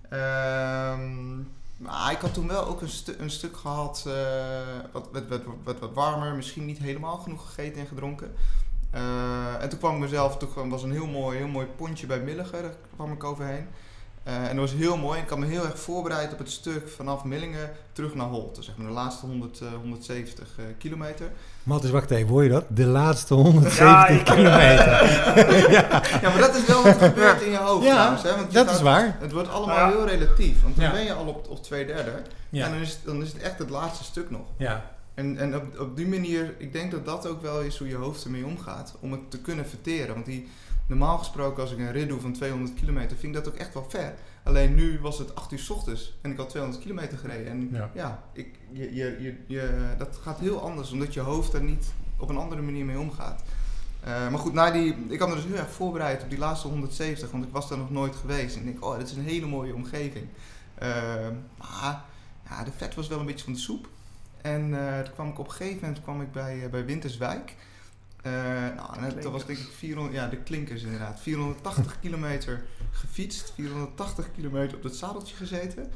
[0.09, 1.37] Ehm,
[1.79, 4.13] maar ik had toen wel ook een, een stuk gehad, eh,
[4.91, 8.35] wat, wat, wat, wat, wat warmer, misschien niet helemaal genoeg gegeten en gedronken.
[8.91, 12.19] Eh, en toen kwam ik mezelf, toen was een heel mooi, heel mooi pontje bij
[12.19, 13.67] Milligen, daar kwam ik overheen.
[14.23, 15.19] Eh, en dat was heel mooi.
[15.21, 18.61] Ik had me heel erg voorbereid op het stuk vanaf Millingen terug naar Holte.
[18.63, 21.31] Zeg maar de laatste 100, eh, 170 eh, kilometer.
[21.63, 22.65] Matthijs, wacht even, hoor je dat?
[22.67, 25.71] De laatste 170 Ja, ik- kilometer.
[25.71, 28.23] ja, Ja, maar dat is wel wat er gebeurt in je hoofd Ja, trouwens.
[28.23, 28.29] Hè?
[28.35, 29.17] Want je dat gaat- is waar.
[29.19, 29.87] Het wordt allemaal Ja.
[29.89, 30.61] heel relatief.
[30.61, 30.91] Want dan Ja.
[30.91, 32.11] ben je al op, op twee derde.
[32.51, 34.45] En dan is, het- dan is het echt het laatste stuk nog.
[34.57, 34.97] ja.
[35.13, 37.95] En, en op, op die manier, ik denk dat dat ook wel is hoe je
[37.95, 38.93] hoofd ermee omgaat.
[38.99, 40.13] Om het te kunnen verteren.
[40.13, 40.47] Want die,
[40.89, 43.73] normaal gesproken als ik een rit doe van 200 kilometer, vind ik dat ook echt
[43.73, 44.13] wel ver.
[44.43, 47.47] Alleen nu was het 8 uur 's ochtends en ik had 200 kilometer gereden.
[47.47, 47.89] En Ja.
[47.93, 50.91] ja, ik, je, je, je, je, dat gaat heel anders.
[50.91, 53.43] Omdat je hoofd er niet op een andere manier mee omgaat.
[54.03, 56.67] Eh, maar goed, na die, ik had me dus heel erg voorbereid op die laatste
[56.67, 58.55] 170, want ik was daar nog nooit geweest.
[58.55, 60.25] En ik denk, oh, dit is een hele mooie omgeving.
[60.75, 60.89] Eh,
[61.57, 62.01] maar
[62.49, 63.87] ja, de vet was wel een beetje van de soep.
[64.41, 67.55] En eh, toen kwam ik op een gegeven moment kwam ik bij, bij Winterswijk.
[68.21, 68.31] Eh,
[68.75, 71.19] nou, dat was denk ik 400, ja, de klinkers inderdaad.
[71.19, 75.91] 480 kilometer gefietst, 480 kilometer op het zadeltje gezeten.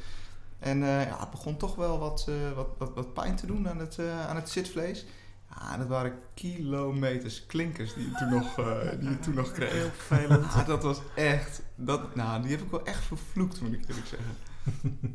[0.59, 3.69] En eh, ja, het begon toch wel wat, eh, wat, wat, wat pijn te doen
[3.69, 5.05] aan het, aan het zitvlees.
[5.49, 8.55] Ja, dat waren kilometers klinkers die je toen nog,
[8.99, 9.71] die je toen nog kreeg.
[9.71, 10.65] Heel vervelend.
[10.65, 14.35] Dat was echt, dat, nou, die heb ik wel echt vervloekt, moet ik eerlijk zeggen.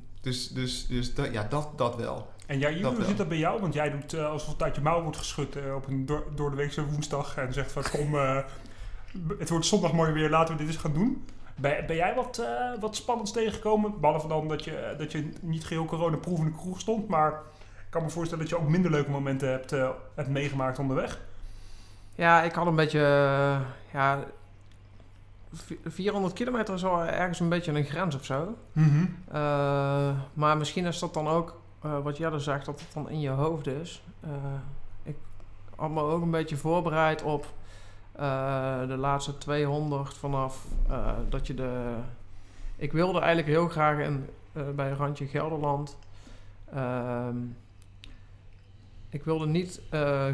[0.28, 2.28] dus dus, dus dat, ja, dat, dat wel.
[2.46, 3.60] En jij, hoe zit dat bij jou?
[3.60, 6.26] Want jij doet eh, alsof het uit je mouw wordt geschud eh, op een door,
[6.34, 8.38] door de weekse woensdag en zegt van kom, eh,
[9.38, 11.24] het wordt zondag mooi weer, laten we dit eens gaan doen.
[11.60, 14.00] Ben, ben jij wat, eh, wat spannends tegengekomen?
[14.00, 17.08] Behalve dan dat je, dat je niet geheel coronaproof in de kroeg stond.
[17.08, 20.78] Maar ik kan me voorstellen dat je ook minder leuke momenten hebt, eh, hebt meegemaakt
[20.78, 21.20] onderweg.
[22.14, 23.00] Ja, ik had een beetje...
[23.92, 24.24] ja,
[25.84, 28.56] 400 kilometer is wel ergens een beetje een grens of zo.
[29.28, 33.20] Eh, maar misschien is dat dan ook, eh, wat Jelle zegt, dat het dan in
[33.20, 34.02] je hoofd is.
[34.20, 34.30] Eh,
[35.02, 35.16] ik
[35.76, 37.46] had me ook een beetje voorbereid op
[38.86, 40.66] de laatste 200 vanaf
[41.28, 41.94] dat je de...
[42.76, 44.28] Ik wilde eigenlijk heel graag in,
[44.74, 45.96] bij Randje Gelderland...
[46.74, 47.36] ehm,
[49.08, 49.80] ik wilde niet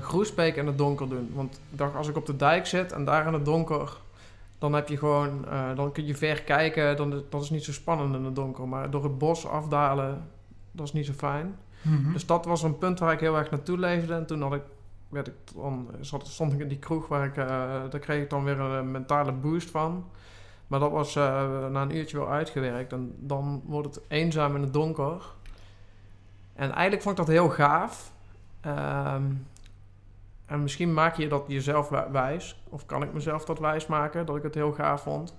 [0.00, 1.30] Groesbeek in het donker doen.
[1.34, 3.96] Want ik dacht, als ik op de dijk zit en daar in het donker...
[4.64, 6.96] Dan heb je gewoon, eh, dan kun je ver kijken.
[6.96, 8.68] Dan, dat is niet zo spannend in het donker.
[8.68, 10.28] Maar door het bos afdalen,
[10.70, 11.56] dat is niet zo fijn.
[12.12, 14.14] Dus dat was een punt waar ik heel erg naartoe leefde.
[14.14, 14.62] En toen had ik,
[15.08, 17.46] werd ik dan, zat, stond ik in die kroeg waar ik, eh,
[17.90, 20.04] daar kreeg ik dan weer een mentale boost van.
[20.66, 22.92] Maar dat was eh, na een uurtje wel uitgewerkt.
[22.92, 25.22] En dan wordt het eenzaam in het donker.
[26.52, 28.12] En eigenlijk vond ik dat heel gaaf.
[28.60, 29.24] Ehm,
[30.46, 32.62] en misschien maak je dat jezelf wijs.
[32.68, 35.36] Of kan ik mezelf dat wijs maken, dat ik het heel gaaf vond.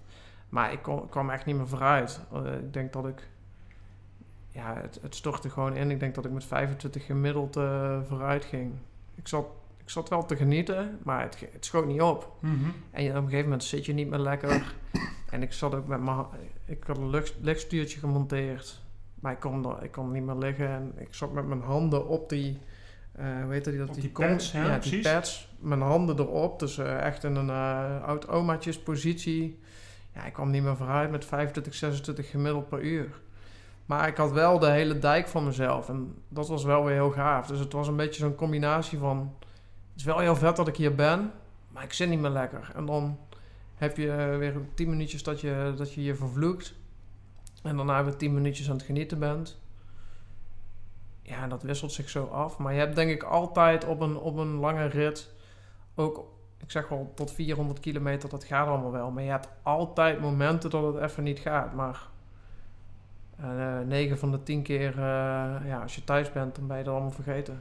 [0.50, 2.22] Maar ik kon, kwam echt niet meer vooruit.
[2.34, 3.28] Eh, ik denk dat ik...
[4.50, 5.92] Ja, het, het stortte gewoon in.
[5.92, 8.74] Ik denk dat ik met 25 gemiddeld eh, vooruit ging.
[9.16, 9.46] Ik zat,
[9.78, 12.32] ik zat wel te genieten, maar het, het schoot niet op.
[12.40, 12.54] Mhm.
[12.92, 14.76] En op een gegeven moment zit je niet meer lekker.
[15.30, 16.26] en ik zat ook met mijn...
[16.66, 18.82] Ik had een lichtstuurtje gemonteerd.
[19.20, 20.68] Maar ik kon, er, ik kon niet meer liggen.
[20.68, 22.60] En ik zat met mijn handen op die...
[23.18, 23.88] eh hoe heet dat?
[23.88, 25.50] Op die, die pads, ja, die pads.
[25.60, 26.60] Mijn handen erop.
[26.60, 29.60] Dus eh, echt in een eh oud omaatjes positie.
[30.14, 33.08] Ja, ik kwam niet meer vooruit met 25, 26 gemiddeld per uur.
[33.86, 35.90] Maar ik had wel de hele dijk van mezelf.
[35.90, 37.48] En dat was wel weer heel gaaf.
[37.48, 39.36] Dus het was een beetje zo'n combinatie van...
[39.92, 41.32] Het is wel heel vet dat ik hier ben,
[41.68, 42.72] maar ik zit niet meer lekker.
[42.76, 43.20] En dan
[43.76, 46.74] heb je eh, weer 10 minuutjes dat je, dat je je vervloekt.
[47.64, 49.60] En daarna weer 10 minuutjes aan het genieten bent.
[51.28, 52.58] Ja, dat wisselt zich zo af.
[52.58, 55.34] Maar je hebt denk ik altijd op een, op een lange rit...
[55.96, 56.26] Ook,
[56.58, 59.12] ik zeg wel tot 400 kilometer, dat gaat allemaal wel.
[59.12, 61.74] Maar je hebt altijd momenten dat het even niet gaat.
[61.74, 62.08] Maar
[63.40, 66.84] eh 9 van de 10 keer, eh, ja, als je thuis bent, dan ben je
[66.84, 67.60] dat allemaal vergeten.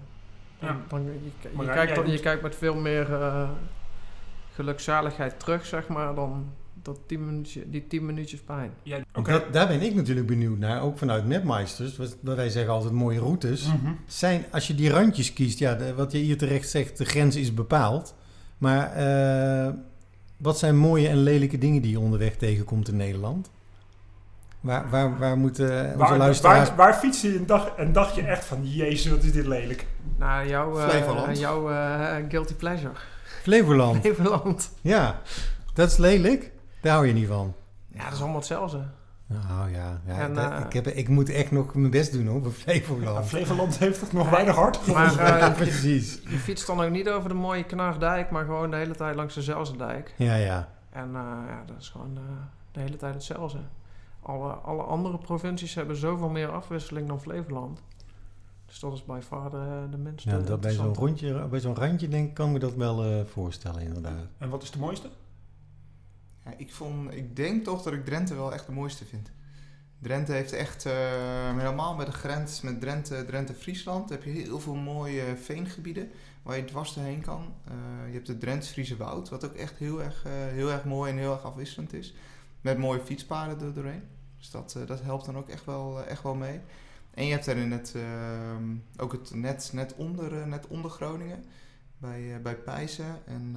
[0.58, 0.76] Dan, Ja.
[0.88, 3.48] dan, je, kijkt, dan- je kijkt met veel meer eh,
[4.52, 6.52] gelukzaligheid terug, zeg maar, dan
[6.84, 8.70] dat 10 minuutjes, die 10 minuutjes pijn.
[8.82, 11.96] Ja, Dat, daar ben ik natuurlijk benieuwd naar, ook vanuit Mapmeisters.
[11.96, 13.66] Wat, wat wij zeggen altijd mooie routes.
[13.66, 13.92] Mhm.
[14.06, 17.36] Zijn, als je die randjes kiest, ja, de- wat je hier terecht zegt, de grens
[17.36, 18.14] is bepaald.
[18.58, 19.72] Maar eh,
[20.36, 23.50] wat zijn mooie en lelijke dingen die je onderweg tegenkomt in Nederland?
[24.60, 26.68] Waar, waar, waar moeten onze Waar, luisteraars...
[26.68, 29.46] waar, waar fiets je en dacht, en dacht je echt van, jezus, wat is dit
[29.46, 29.86] lelijk.
[30.18, 31.38] Nou, jouw, eh, Flevoland.
[31.38, 32.92] jouw eh, guilty pleasure.
[33.42, 34.00] Flevoland.
[34.04, 34.70] Flevoland.
[34.80, 35.20] Ja,
[35.74, 36.50] dat is lelijk.
[36.84, 37.54] Daar hou je niet van.
[37.86, 38.84] Ja, dat is allemaal hetzelfde.
[39.26, 42.26] Nou ja, ja En, dat- eh, ik, heb, ik moet echt nog mijn best doen
[42.26, 43.26] hoor, voor Flevoland.
[43.26, 44.86] Flevoland heeft toch nog weinig hard?
[44.86, 46.20] Maar Ja, eh, precies.
[46.28, 49.34] je fietst dan ook niet over de mooie Knardijk, maar gewoon de hele tijd langs
[49.34, 50.14] de Zelzendijk.
[50.16, 50.68] Ja, ja.
[50.90, 52.22] En eh, ja, dat is gewoon eh,
[52.72, 53.58] de hele tijd hetzelfde.
[54.22, 57.82] Alle, alle andere provincies hebben zoveel meer afwisseling dan Flevoland.
[58.66, 60.30] Dus dat is bij far de, de minste.
[60.30, 63.04] ja dat bij zo'n rondje, bij zo'n randje denk ik, kan ik me dat wel
[63.04, 64.26] eh, voorstellen inderdaad.
[64.38, 65.08] En wat is de mooiste?
[66.44, 69.30] Ja, ik, vond, ik denk toch dat ik Drenthe wel echt de mooiste vind.
[70.04, 74.74] Drenthe heeft echt, eh, helemaal bij de grens met Drenthe, Drenthe-Friesland, heb je heel veel
[74.74, 76.10] mooie veengebieden
[76.42, 77.54] waar je dwars doorheen kan.
[77.64, 77.74] Eh,
[78.06, 81.18] je hebt het Drents-Friese Woud, wat ook echt heel erg, eh, heel erg mooi en
[81.18, 82.14] heel erg afwisselend is.
[82.60, 84.02] Met mooie fietspaden er doorheen.
[84.38, 86.60] Dus dat, dat helpt dan ook echt wel, echt wel mee.
[87.10, 91.44] En je hebt daarin het, ehm, ook het net, net, onder, net onder Groningen,
[91.98, 93.56] bij, bij Pijzen en...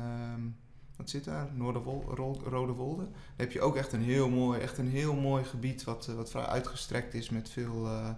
[0.98, 1.48] wat zit daar?
[1.54, 3.04] Noorderwol, Ro- Rode Wolde.
[3.04, 6.16] Dan heb je ook echt een heel mooi, echt een heel mooi gebied wat, eh,
[6.16, 8.10] wat vrij uitgestrekt is met veel, eh,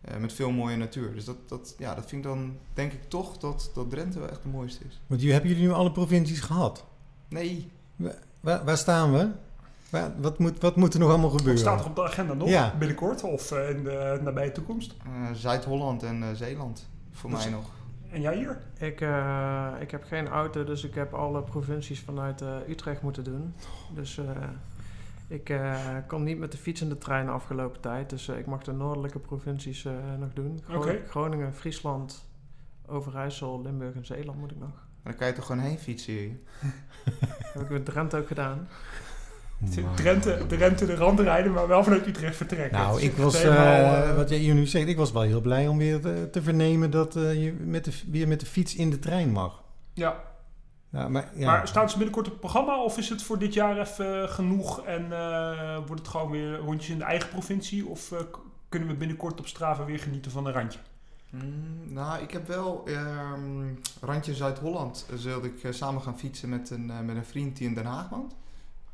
[0.00, 1.14] eh, met veel mooie natuur.
[1.14, 4.28] Dus dat, dat, ja, dat vind ik dan, denk ik toch, dat, dat Drenthe wel
[4.28, 5.00] echt de mooiste is.
[5.06, 6.84] Want jullie, hebben jullie nu alle provincies gehad?
[7.28, 7.70] Nee,
[8.40, 9.28] Waar, waar staan we?
[9.90, 11.62] Waar, wat, moet, wat moet er nog allemaal Wat gebeuren?
[11.62, 12.48] staat er op de agenda nog?
[12.48, 12.74] Ja.
[12.78, 14.94] Binnenkort of in de nabije toekomst?
[15.04, 17.70] eh, Zuid-Holland en eh, Zeeland voor mij nog.
[18.10, 18.58] En jij hier?
[18.78, 23.24] Ik, eh, ik heb geen auto, dus ik heb alle provincies vanuit eh, Utrecht moeten
[23.24, 23.54] doen.
[23.94, 24.26] Dus eh,
[25.28, 28.10] ik eh, kon niet met de fiets in de trein de afgelopen tijd.
[28.10, 30.60] Dus ik mag de noordelijke provincies eh, nog doen.
[30.68, 30.98] Gro-.
[31.08, 32.28] Groningen, Friesland,
[32.86, 34.86] Overijssel, Limburg en Zeeland moet ik nog.
[35.02, 36.36] Dan kan je toch gewoon heen fietsen hier.
[37.52, 38.68] heb ik met Drenthe ook gedaan.
[39.58, 39.94] Man.
[39.94, 42.78] Drenthe, Drenthe de rand rijden, maar wel vanuit Utrecht vertrekken.
[42.78, 45.68] Nou, ik was, eh, eh, wat jij hier nu zegt, ik was wel heel blij
[45.68, 48.90] om weer te, te vernemen dat eh, je met de, weer met de fiets in
[48.90, 49.62] de trein mag.
[49.92, 50.20] Ja,
[50.90, 51.46] Ja, maar, ja.
[51.46, 54.84] Maar staan ze binnenkort op het programma of is het voor dit jaar even genoeg
[54.84, 57.86] en eh, wordt het gewoon weer rondjes in de eigen provincie?
[57.86, 58.12] Of
[58.68, 60.78] kunnen we binnenkort op Strava weer genieten van een randje?
[61.30, 65.06] Mm, nou, ik heb wel ehm, randje Zuid-Holland.
[65.14, 68.34] Zulde ik samen gaan fietsen met een, met een vriend die in Den Haag woont.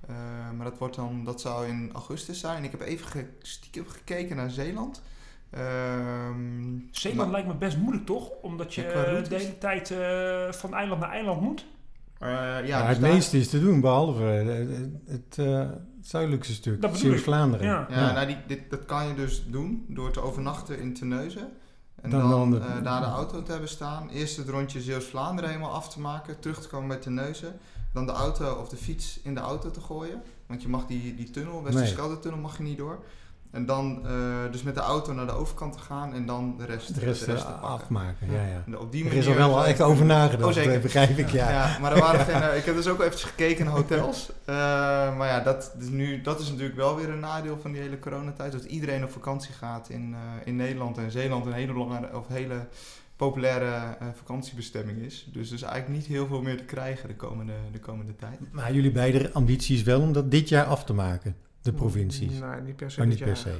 [0.08, 0.14] Eh,
[0.56, 2.64] maar dat, wordt dan, dat zou in augustus zijn.
[2.64, 5.02] Ik heb even ge- stiekem gekeken naar Zeeland.
[5.50, 8.30] Ehm, Zeeland maar- lijkt me best moeilijk toch?
[8.42, 8.88] Omdat je Ja,
[9.28, 11.66] de hele tijd eh, van eiland naar eiland moet.
[12.18, 14.46] eh, ja, Ja, dus het daar- meeste is te doen, behalve eh,
[15.14, 16.88] het, eh, het zuidelijkste stuk.
[16.92, 17.66] Zeeuws-Vlaanderen.
[17.66, 17.86] Ja.
[17.90, 21.48] Ja, Nou, die, dit, dat kan je dus doen door te overnachten in Terneuzen.
[22.02, 24.08] En Dan dan, de- eh, daar de auto te hebben staan.
[24.08, 26.40] Eerst het rondje Zeeuws-Vlaanderen helemaal af te maken.
[26.40, 27.52] Terug te komen bij Terneuzen.
[27.94, 30.22] Dan de auto of de fiets in de auto te gooien.
[30.46, 33.04] Want je mag die, die tunnel, Westerschelde-tunnel, mag je niet door.
[33.54, 34.12] En dan eh,
[34.50, 36.14] dus met de auto naar de overkant te gaan.
[36.14, 37.68] En dan de rest, De rest, de rest eh, te pakken.
[37.68, 38.62] afmaken, ja, ja.
[38.66, 41.50] En op die Er manier is er wel echt over nagedacht, Oh, begrijp ik, ja.
[41.50, 41.78] ja.
[41.80, 44.30] maar er waren geen, eh, ik heb dus ook eventjes gekeken naar hotels.
[45.16, 47.98] Maar ja, dat, is nu, dat is natuurlijk wel weer een nadeel van die hele
[47.98, 48.52] coronatijd.
[48.52, 52.66] Dat iedereen op vakantie gaat in, in Nederland en Zeeland een hele, belangrijke, of hele
[53.16, 55.28] populaire eh, vakantiebestemming is.
[55.32, 58.38] Dus er is eigenlijk niet heel veel meer te krijgen de komende, de komende tijd.
[58.52, 62.38] Maar jullie beide ambitie is wel om dat dit jaar af te maken, de provincies.
[62.38, 63.50] Nee, niet per se Maar niet per se.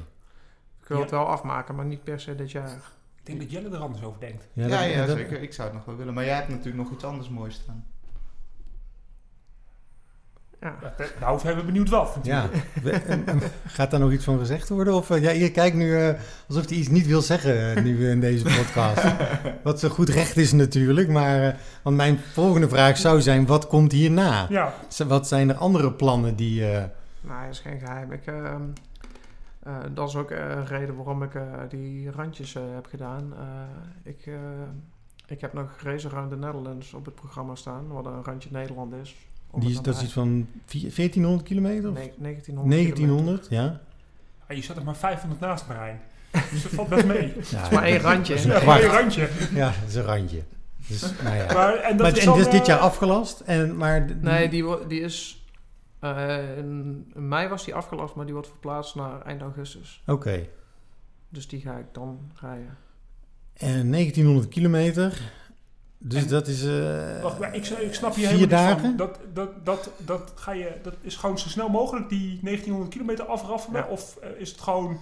[0.81, 1.03] Ik wil Ja.
[1.03, 2.71] het wel afmaken, maar niet per se dit jaar.
[3.19, 4.47] Ik denk dat Jelle er anders over denkt.
[4.53, 5.41] Ja, dat- ja, dat- zeker.
[5.41, 6.13] Ik zou het nog wel willen.
[6.13, 7.85] Maar jij hebt natuurlijk nog iets anders moois staan.
[10.65, 10.93] Ja.
[11.19, 12.17] Nou, zijn we benieuwd wat.
[12.23, 12.49] Ja,
[12.83, 14.93] We- en- en gaat daar nog iets van gezegd worden?
[14.93, 16.13] Of eh, ja, je kijkt nu eh,
[16.47, 19.03] alsof hij iets niet wil zeggen eh, nu in deze podcast.
[19.63, 21.09] wat zo goed recht is natuurlijk.
[21.09, 21.53] Maar eh,
[21.83, 24.45] want mijn volgende vraag zou zijn: wat komt hierna?
[24.49, 24.73] Ja,
[25.07, 26.71] Wat zijn er andere plannen die.
[26.71, 26.83] eh,
[27.21, 28.11] Nee, dat is geen geheim.
[28.11, 28.61] Ik, ehm,
[29.63, 33.33] eh, dat is ook een reden waarom ik eh, die randjes heb gedaan.
[33.37, 34.33] Eh, ik, eh,
[35.27, 38.93] ik heb nog Race Around the Netherlands op het programma staan, wat een randje Nederland
[38.93, 39.15] is.
[39.53, 41.89] Die het is, dat is iets van vier- 1400 kilometer?
[41.89, 43.81] Of Nee, 1900 1900, ja.
[44.47, 46.01] Ah, je zat er maar 500 naast, Marijn.
[46.51, 47.33] Dus dat valt best mee.
[47.51, 48.33] ja is maar één randje.
[48.35, 49.29] Dat is een Ja, een randje.
[49.53, 50.43] Ja, dat is een randje.
[50.87, 51.53] Dus, nou ja.
[51.53, 53.39] Maar, en dat Maar, is en dit eh, jaar afgelast?
[53.39, 55.45] En, maar Nee, die, die is...
[55.99, 60.01] eh, in, in mei was die afgelast, maar die wordt verplaatst naar eind augustus.
[60.07, 60.47] Oké.
[61.29, 62.77] Dus die ga ik dan rijden.
[63.53, 65.21] En 1900 kilometer.
[65.97, 66.63] Dus En- dat is.
[66.65, 68.97] eh, Wacht, maar ik, ik snap vier helemaal dagen?
[68.97, 73.25] Dat, dat, dat, dat, ga je, dat is gewoon zo snel mogelijk die 1900 kilometer
[73.25, 73.81] afraffelen?
[73.81, 73.87] Ja.
[73.87, 74.97] Of eh, is het gewoon,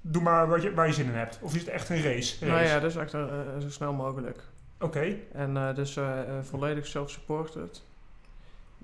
[0.00, 1.38] doe maar waar je, waar je zin in hebt?
[1.42, 2.44] Of is het echt een race?
[2.46, 3.24] Nou ja, dus echt eh,
[3.60, 4.42] zo snel mogelijk.
[4.80, 7.82] Oké, En eh, dus eh, eh, volledig self-supported.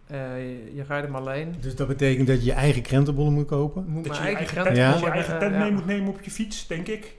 [0.06, 1.54] Eh, je, je rijdt hem alleen.
[1.60, 3.84] Dus dat betekent dat je je eigen krentenbollen moet kopen?
[3.88, 4.92] Moet dat mijn je je eigen eigen grens tent, Ja.
[4.92, 5.58] dat je eigen eh, tent ja.
[5.58, 7.14] mee moet nemen op je fiets, denk ik.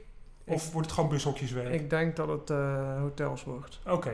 [0.47, 1.73] Of wordt het gewoon bushokjeswerk?
[1.73, 3.79] Ik denk dat het eh, hotels wordt.
[3.87, 4.11] Oké,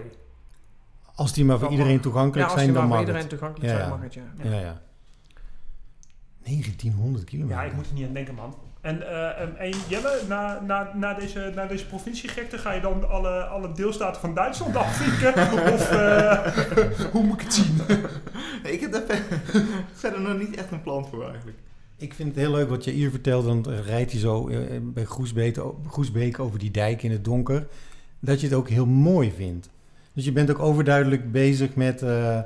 [1.15, 2.03] Als die maar voor Dan iedereen mag.
[2.03, 3.39] toegankelijk Ja, als zijn, die dan maar mag voor iedereen het.
[3.39, 3.95] toegankelijk Ja, zijn, ja.
[3.95, 4.13] mag het,
[4.49, 4.51] ja.
[4.59, 4.81] Ja, ja.
[6.43, 7.57] 1900 kilometer.
[7.57, 8.55] ja, ik moet er niet aan denken, man.
[8.81, 13.09] En, eh, en, en Jelle, na, na, na, deze, na deze provinciegekte ga je dan
[13.09, 15.33] alle, alle deelstaten van Duitsland afvinken?
[15.73, 16.45] of eh,
[17.11, 17.77] hoe moet ik het zien?
[18.63, 19.03] Ik heb daar
[19.93, 21.57] verder nog niet echt een plan voor eigenlijk.
[22.03, 23.45] Ik vind het heel leuk wat je hier vertelt.
[23.45, 27.67] Dan rijdt hij zo eh, bij Groesbeek, Groesbeek over die dijk in het donker.
[28.19, 29.69] Dat je het ook heel mooi vindt.
[30.13, 32.39] Dus je bent ook overduidelijk bezig met, eh,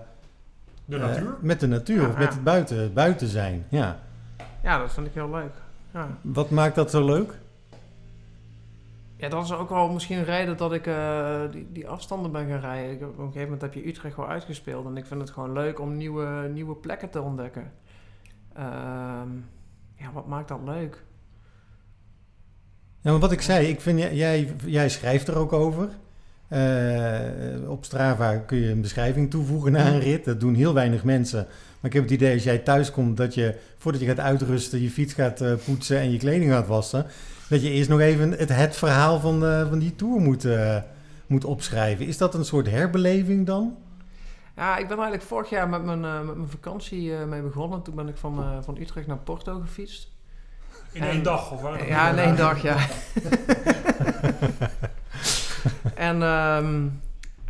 [0.86, 1.36] De eh, natuur?
[1.42, 2.02] met de natuur.
[2.02, 3.66] Ja, of met het buiten, buiten zijn.
[3.70, 4.00] Ja.
[4.64, 5.54] Ja, dat vind ik heel leuk.
[5.94, 6.18] Ja.
[6.22, 7.34] Wat maakt dat zo leuk?
[9.16, 12.48] Ja, dat is ook wel misschien een reden dat ik eh, die, die afstanden ben
[12.48, 13.08] gaan rijden.
[13.08, 14.86] Op een gegeven moment heb je Utrecht wel uitgespeeld.
[14.86, 17.72] En ik vind het gewoon leuk om nieuwe, nieuwe plekken te ontdekken.
[18.58, 19.30] Ehm,
[19.96, 21.04] ja, wat maakt dat leuk?
[23.02, 25.90] Ja, maar wat ik zei, ik vind, jij- jij, schrijft er ook over.
[26.48, 30.26] Eh, op Strava kun je een beschrijving toevoegen na een rit.
[30.26, 31.46] Dat doen heel weinig mensen.
[31.80, 34.82] Maar ik heb het idee als jij thuis komt dat je, voordat je gaat uitrusten,
[34.82, 37.06] je fiets gaat eh, poetsen en je kleding gaat wassen.
[37.50, 40.78] Dat je eerst nog even het, het verhaal van, de, van die tour moet, eh,
[41.28, 42.06] moet opschrijven.
[42.06, 43.76] Is dat een soort herbeleving dan?
[44.58, 47.82] Ja, ik ben eigenlijk vorig jaar met mijn, eh, met mijn vakantie eh, mee begonnen.
[47.82, 50.12] Toen ben ik van, eh, van Utrecht naar Porto gefietst.
[50.92, 51.52] In en- één dag?
[51.52, 51.88] Of waar?
[51.88, 52.78] Ja, in één dag, ja.
[56.10, 56.88] en ehm,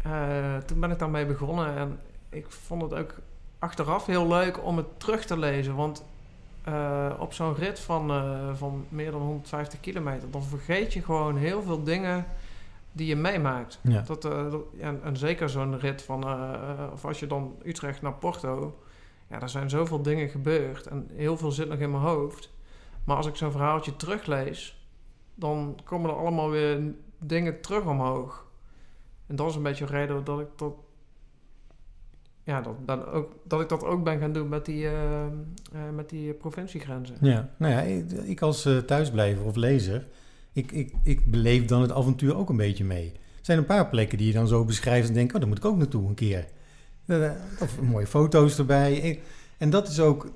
[0.04, 1.78] eh, toen ben ik daarmee begonnen.
[1.78, 2.00] En
[2.30, 3.16] ik vond het ook
[3.60, 5.76] achteraf heel leuk om het terug te lezen.
[5.76, 6.04] Want
[7.20, 8.12] op zo'n rit van,
[8.58, 10.32] van meer dan 150 kilometer...
[10.32, 12.26] dan vergeet je gewoon heel veel dingen
[12.98, 13.80] die je meemaakt.
[13.84, 14.02] Ja.
[14.02, 16.24] Dat, eh, dat- ja, en, zeker zo'n rit van...
[16.24, 18.80] eh, eh, of als je dan Utrecht naar Porto...
[19.30, 20.88] Ja, er zijn zoveel dingen gebeurd.
[20.88, 22.54] En heel veel zit nog in mijn hoofd.
[23.04, 24.88] Maar als ik zo'n verhaaltje teruglees,
[25.36, 28.46] dan komen er allemaal weer dingen terug omhoog.
[29.28, 30.74] En dat is een beetje de reden dat ik dat
[32.44, 34.88] ja, dat, dan ook, dat ik dat ook ben gaan doen met die,
[35.94, 37.18] met die provinciegrenzen.
[37.22, 40.08] Ja, nou ja, ik, ik als thuisblijver of lezer,
[40.58, 43.06] ik, ik, ik beleef dan het avontuur ook een beetje mee.
[43.16, 45.58] Er zijn een paar plekken die je dan zo beschrijft en denkt, oh, daar moet
[45.58, 46.46] ik ook naartoe een keer.
[47.06, 47.32] Eh,
[47.62, 49.20] Of mooie foto's erbij.
[49.58, 50.32] En- dat is ook,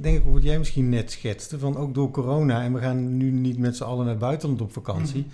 [0.00, 2.62] denk ik, wat jij misschien net schetste, van ook door corona.
[2.62, 5.26] En we gaan nu niet met z'n allen naar het buitenland op vakantie.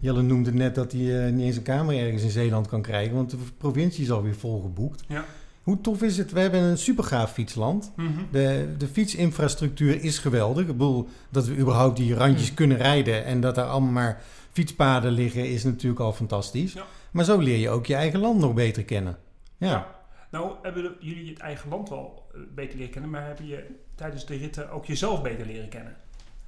[0.00, 3.14] Jelle noemde net dat hij eh, niet eens een kamer ergens in Zeeland kan krijgen,
[3.14, 5.04] want de provincie is alweer volgeboekt.
[5.08, 5.24] Ja.
[5.64, 6.32] Hoe tof is het?
[6.32, 7.92] We hebben een supergaaf fietsland.
[7.96, 8.08] Mhm.
[8.30, 10.60] De, de fietsinfrastructuur is geweldig.
[10.62, 12.54] Ik bedoel, dat we überhaupt die randjes Mm.
[12.56, 16.72] kunnen rijden en dat er allemaal maar fietspaden liggen, is natuurlijk al fantastisch.
[16.72, 16.84] Ja.
[17.10, 19.16] Maar zo leer je ook je eigen land nog beter kennen.
[19.56, 19.68] Ja.
[19.68, 20.02] Ja.
[20.30, 24.26] Nou, hebben jullie het eigen land wel eh, beter leren kennen, maar hebben je tijdens
[24.26, 25.96] de ritten ook jezelf beter leren kennen?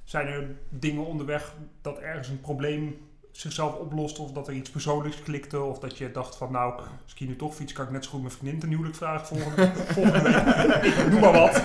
[0.03, 2.97] Zijn er dingen onderweg dat ergens een probleem
[3.39, 7.11] zichzelf oplost, of dat er iets persoonlijks klikte, of dat je dacht van nou, als
[7.11, 9.27] ik hier nu toch fiets, kan ik net zo goed mijn vriendin ten huwelijk vragen
[9.27, 11.09] volgende, volgende week.
[11.09, 11.61] Noem maar wat.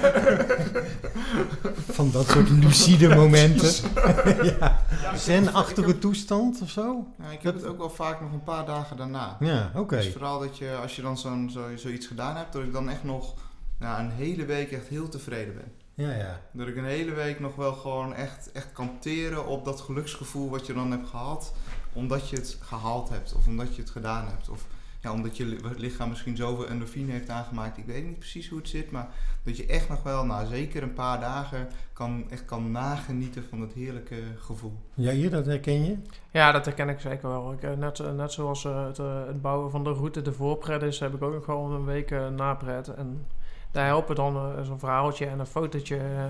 [1.91, 3.91] Van dat soort lucide momenten.
[4.61, 4.85] ja.
[5.17, 7.07] Zen-achtige toestand of zo?
[7.19, 9.37] Ja, ik heb het ook wel vaak nog een paar dagen daarna.
[9.41, 9.97] Ja, oké.
[9.97, 12.89] Dus vooral dat je, als je dan zo'n, zo, zoiets gedaan hebt, dat ik dan
[12.89, 13.35] echt nog
[13.79, 15.82] nou, een hele week echt heel tevreden ben.
[15.95, 16.41] Ja, ja.
[16.53, 20.51] Dat ik een hele week nog wel gewoon echt, echt kan teren op dat geluksgevoel
[20.51, 21.55] wat je dan hebt gehad.
[21.93, 24.49] Omdat je het gehaald hebt of omdat je het gedaan hebt.
[24.49, 24.67] Of
[25.01, 27.79] ja, omdat je li- lichaam misschien zoveel endorfine heeft aangemaakt.
[27.79, 29.09] Ik weet niet precies hoe het zit, maar
[29.43, 33.61] dat je echt nog wel, na zeker een paar dagen, kan, echt kan nagenieten van
[33.61, 34.79] het heerlijke gevoel.
[34.95, 35.97] Ja, hier, dat herken je?
[36.31, 37.53] Ja, dat herken ik zeker wel.
[37.53, 40.83] Ik, eh, net, net zoals eh, het, eh, het bouwen van de route de voorpret
[40.83, 42.89] is, heb ik ook nog gewoon een week napret.
[42.89, 43.27] En
[43.73, 46.25] daar helpen dan eh, zo'n verhaaltje en een fotootje, eh,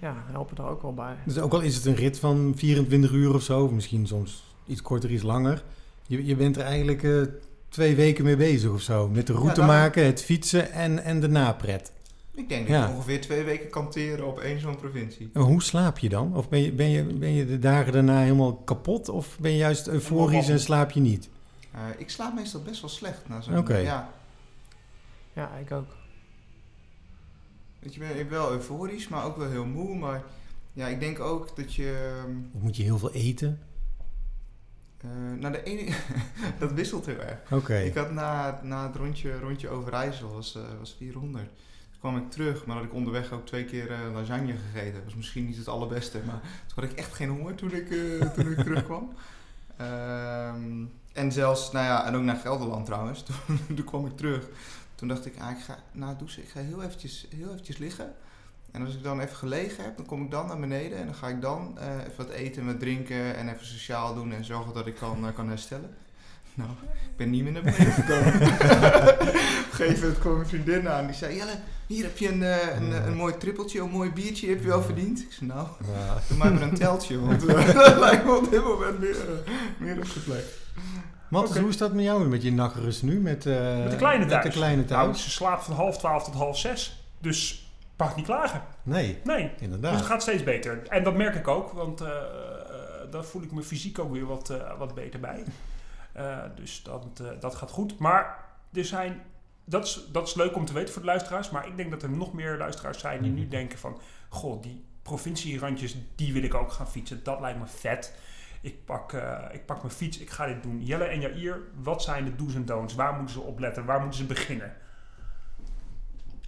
[0.00, 1.14] ja, helpen daar ook wel bij.
[1.24, 4.44] Dus ook al is het een rit van 24 uur of zo, of misschien soms
[4.66, 5.62] iets korter, iets langer.
[6.06, 7.20] Je, je bent er eigenlijk eh,
[7.68, 9.08] twee weken mee bezig of zo.
[9.08, 11.92] Met de route maken, het fietsen en, en de napret.
[12.34, 12.86] Ik denk dat Ja.
[12.86, 15.30] je ongeveer twee weken kan teren op één zo'n provincie.
[15.32, 16.36] En hoe slaap je dan?
[16.36, 19.08] Of ben je, ben, je, ben je de dagen daarna helemaal kapot?
[19.08, 21.28] Of ben je juist euforisch en slaap je niet?
[21.72, 23.58] Eh, ik slaap meestal best wel slecht na zo'n...
[23.58, 23.76] Oké.
[23.76, 24.10] Ja,
[25.32, 25.86] Ja, ik ook.
[27.86, 29.96] Weet je, ik ben ik ben wel euforisch, maar ook wel heel moe.
[29.96, 30.22] Maar
[30.72, 32.20] ja, ik denk ook dat je...
[32.24, 33.60] ehm, Of moet je heel veel eten?
[35.00, 35.94] eh nou, de ene...
[36.58, 37.52] dat wisselt heel erg.
[37.52, 37.76] Oké.
[37.76, 41.44] Ik had na, na het rondje, rondje Overijssel, was, eh, was 400.
[41.90, 44.94] Toen kwam ik terug, maar had ik onderweg ook twee keer eh, lasagne gegeten.
[44.94, 47.88] Dat was misschien niet het allerbeste, maar toen had ik echt geen honger toen ik,
[48.34, 49.12] toen ik terugkwam.
[49.76, 53.22] Ehm, en zelfs, nou ja, en ook naar Gelderland trouwens.
[53.46, 54.48] Toen, toen kwam ik terug.
[54.96, 57.76] Toen dacht ik, ah, ik ga na het douchen, ik ga heel eventjes, heel eventjes
[57.78, 58.14] liggen.
[58.70, 60.98] En als ik dan even gelegen heb, dan kom ik dan naar beneden.
[60.98, 64.14] En dan ga ik dan eh, even wat eten en wat drinken en even sociaal
[64.14, 65.90] doen en zorgen dat ik kan, eh, kan herstellen.
[66.54, 66.70] Nou,
[67.10, 68.34] ik ben niet meer naar beneden gekomen.
[68.42, 71.06] Op een gegeven moment kwam mijn vriendin aan.
[71.06, 74.48] Die zei, Jelle, hier heb je een, eh, een, een mooi trippeltje, een mooi biertje,
[74.48, 75.18] heb je wel verdiend.
[75.20, 76.18] Ik zei, nou, Ja.
[76.28, 79.16] doe maar maar een teltje, want dat lijkt me op dit moment meer,
[79.78, 80.44] meer op de plek.
[81.32, 81.58] Oké.
[81.60, 83.20] hoe is dat met jou met je nachtrust nu?
[83.20, 84.44] Met, eh, Met de kleine met thuis.
[84.44, 87.04] de kleine Nou, ze slaapt van half twaalf tot half zes.
[87.18, 88.62] Dus mag niet klagen.
[88.82, 89.42] Nee, Nee.
[89.42, 90.02] Dus het inderdaad.
[90.02, 90.82] gaat steeds beter.
[90.88, 92.16] En dat merk ik ook, want eh, eh,
[93.10, 95.44] daar voel ik me fysiek ook weer wat, wat beter bij.
[96.54, 97.98] Dus dat, dat gaat goed.
[97.98, 99.22] Maar er zijn,
[99.64, 101.50] dat is, dat is leuk om te weten voor de luisteraars.
[101.50, 103.50] Maar ik denk dat er nog meer luisteraars zijn die nu Mhm.
[103.50, 103.98] denken van...
[104.28, 107.20] Goh, die provincierandjes, die wil ik ook gaan fietsen.
[107.22, 108.14] Dat lijkt me vet.
[108.66, 110.84] Ik pak, eh, ik pak mijn fiets, ik ga dit doen.
[110.84, 112.94] Jelle en Jair, wat zijn de do's en don'ts?
[112.94, 113.84] Waar moeten ze op letten?
[113.84, 114.76] Waar moeten ze beginnen?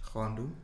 [0.01, 0.55] Gewoon doen.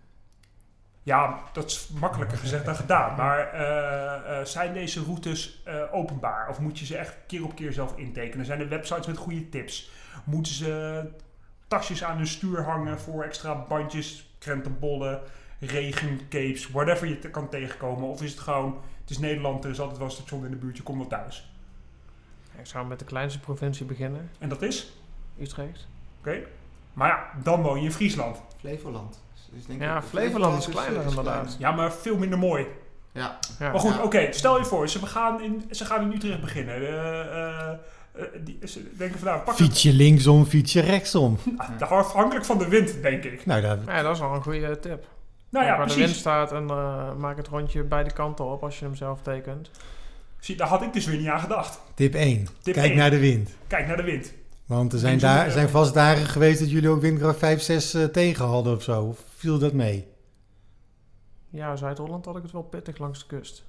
[1.03, 3.15] Ja, dat is makkelijker gezegd dan gedaan.
[3.15, 6.49] Maar eh, eh, zijn deze routes openbaar?
[6.49, 8.45] Of moet je ze echt keer op keer zelf intekenen?
[8.45, 9.91] Zijn er websites met goede tips?
[10.23, 11.03] Moeten ze
[11.67, 15.21] tasjes aan hun stuur hangen voor extra bandjes, krentenbollen,
[15.59, 18.07] regencapes, whatever je te- kan tegenkomen?
[18.09, 20.57] Of is het gewoon, het is Nederland, er is altijd wel een station in de
[20.57, 21.49] buurt, je komt wel thuis.
[22.59, 24.93] Ik zou met de kleinste provincie beginnen, En dat is?
[25.39, 25.87] Utrecht.
[26.19, 26.37] Oké.
[26.93, 28.37] Maar ja, dan woon je in Friesland.
[28.59, 29.19] Flevoland.
[29.53, 31.43] Dus denk Ja, ik- Flevoland is kleiner inderdaad.
[31.45, 31.59] klein.
[31.59, 32.65] Ja, maar veel minder mooi.
[33.11, 33.71] Ja, Ja.
[33.71, 34.03] Maar goed, Ja.
[34.03, 36.75] oké, stel je voor, ze gaan in, ze gaan in Utrecht beginnen.
[36.75, 37.69] Eh, eh,
[38.11, 39.65] eh, die, ze denken van nou, pak het.
[39.65, 41.37] Fiets je linksom, fiets je rechtsom.
[41.57, 43.45] Ah, afhankelijk van de wind, denk ik.
[43.45, 45.07] Nou, dat, ja, dat is wel een goede tip.
[45.55, 46.21] Nou ja, waar de wind precies.
[46.21, 49.69] staat en eh, maak het rondje beide kanten op als je hem zelf tekent.
[50.39, 51.81] Zie, daar had ik dus weer niet aan gedacht.
[51.93, 52.47] tip 1.
[52.61, 53.49] Tip Kijk naar de wind.
[53.67, 54.33] Kijk naar de wind.
[54.65, 58.03] Want er zijn, daar, zijn vast dagen geweest dat jullie ook windkracht 5, 6 eh,
[58.03, 59.03] tegen hadden of zo.
[59.03, 60.07] Of viel dat mee?
[61.49, 63.65] Ja, Zuid-Holland had ik het wel pittig langs de kust.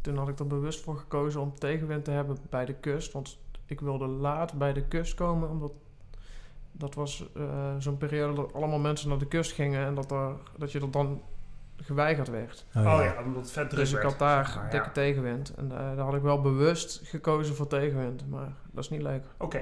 [0.00, 3.12] Toen had ik er bewust voor gekozen om tegenwind te hebben bij de kust.
[3.12, 5.72] Want ik wilde laat bij de kust komen, omdat
[6.76, 10.32] Dat was eh, zo'n periode dat allemaal mensen naar de kust gingen en dat, er,
[10.56, 11.22] dat je er dan
[11.76, 12.64] geweigerd werd.
[12.74, 14.92] Oh ja, omdat het vet druk Dus ik had daar zeg maar, dikke ja.
[14.92, 15.54] tegenwind.
[15.54, 18.28] En eh, daar had ik wel bewust gekozen voor tegenwind.
[18.30, 19.24] Maar dat is niet leuk.
[19.38, 19.60] Oké.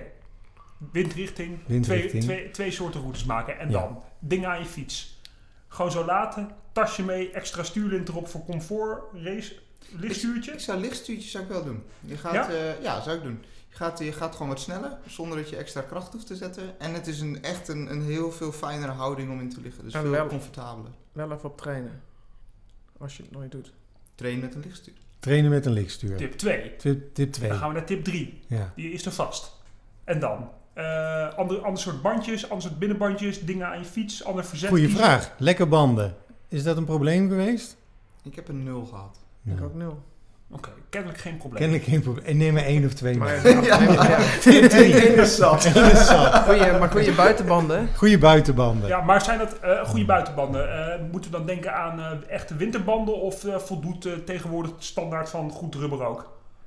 [0.92, 1.58] Windrichting.
[1.66, 2.22] Windrichting.
[2.24, 3.58] Twee, twee, twee soorten routes maken.
[3.58, 3.80] En Ja.
[3.80, 5.20] dan dingen aan je fiets.
[5.68, 6.50] Gewoon zo laten.
[6.72, 7.30] Tasje mee.
[7.30, 9.02] Extra stuurlint erop voor comfort.
[9.12, 9.54] Race.
[9.96, 10.52] Lichtstuurtje.
[10.52, 11.82] Ik zou lichtstuurtjes zou ik wel doen.
[12.00, 12.50] Je gaat, Ja?
[12.50, 12.74] ja?
[12.82, 13.44] ja, zou ik doen.
[13.73, 16.81] Je gaat, je gaat gewoon wat sneller, zonder dat je extra kracht hoeft te zetten.
[16.81, 19.85] En het is een, echt een, een heel veel fijnere houding om in te liggen.
[19.85, 20.91] Dus En veel wel- comfortabeler.
[21.12, 22.03] Wel even op trainen.
[22.99, 23.73] Als je het nooit doet.
[24.14, 24.95] Train met een lichtstuur.
[25.18, 26.16] Trainen met een lichtstuur.
[26.16, 26.77] Tip 2.
[26.77, 27.49] Tip, tip 2.
[27.49, 28.41] Dan gaan we naar tip 3.
[28.47, 28.73] Ja.
[28.77, 29.53] Die is er vast.
[30.05, 30.51] En dan?
[30.73, 34.68] eh ander, ander soort bandjes, ander soort binnenbandjes, dingen aan je fiets, ander verzet.
[34.68, 35.03] Goeie kiezen.
[35.05, 35.33] vraag.
[35.39, 36.16] Lekker banden.
[36.49, 37.77] Is dat een probleem geweest?
[38.23, 39.18] Ik heb een nul gehad.
[39.45, 39.64] Ik Ja.
[39.64, 40.03] ook nul.
[40.55, 41.59] Oké, kennelijk geen probleem.
[41.61, 42.26] Kennelijk geen probleem.
[42.26, 43.61] Ik neem er één of twee Maar, mee.
[43.62, 43.80] ja.
[44.44, 45.66] Eén is zat.
[46.46, 47.88] Goeie, maar goede buitenbanden.
[47.96, 48.88] Goeie buitenbanden.
[48.88, 50.72] Ja, maar zijn dat eh, goede buitenbanden?
[50.94, 54.84] Eh, moeten we dan denken aan eh, echte winterbanden of eh, voldoet eh, tegenwoordig het
[54.84, 56.20] standaard van goed rubber ook?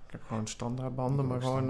[0.05, 1.69] Ik heb gewoon standaard banden, maar gewoon...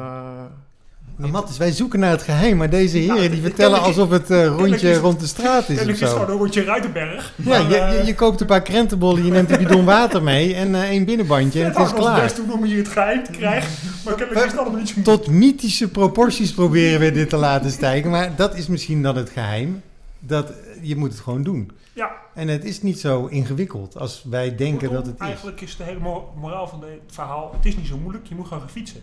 [1.16, 4.10] Maar Mattis, wij zoeken naar het geheim, maar deze heren Nou, die het- vertellen alsof
[4.10, 7.34] het eh, rondje is- rond de straat is of Kennelijk is gewoon een rondje Ruitenberg.
[7.36, 10.24] Ja, maar, je, eh, je, je koopt een paar krentenbollen, je neemt een bidon water
[10.24, 12.22] mee en eh, één binnenbandje en ja, het is ik klaar.
[12.22, 13.70] best doen om hier het geheim te krijgen.
[14.06, 17.72] Maar kennelijk is het allemaal niet zo Tot mythische proporties proberen we dit te laten
[17.72, 19.82] stijgen, maar dat is misschien dan het geheim.
[20.20, 20.52] Dat
[20.82, 21.72] je moet het gewoon doen.
[21.94, 22.12] Ja.
[22.34, 25.26] En het is niet zo ingewikkeld als wij denken Kortom, dat het is.
[25.26, 28.36] Eigenlijk is de hele mo- moraal van het verhaal, het is niet zo moeilijk, je
[28.36, 29.02] moet gewoon gaan fietsen.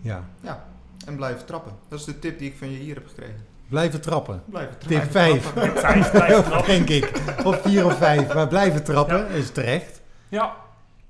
[0.00, 0.24] Ja.
[1.06, 1.72] En blijven trappen.
[1.88, 3.44] Dat is de tip die ik van je hier heb gekregen.
[3.68, 4.42] Blijven trappen.
[4.46, 5.10] Blijven Tip trappen.
[5.10, 5.52] 5.
[5.52, 6.66] Tip 5, blijf trappen.
[6.66, 7.10] denk ik.
[7.44, 8.34] Of 4 of 5.
[8.34, 10.02] Maar blijven trappen is terecht.
[10.28, 10.56] Ja,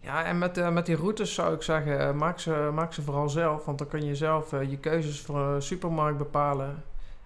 [0.01, 3.03] Ja, en met, eh, met die routes zou ik zeggen, eh, maak ze, maak ze
[3.03, 3.65] vooral zelf.
[3.65, 6.83] Want dan kun je zelf eh, je keuzes voor een supermarkt bepalen.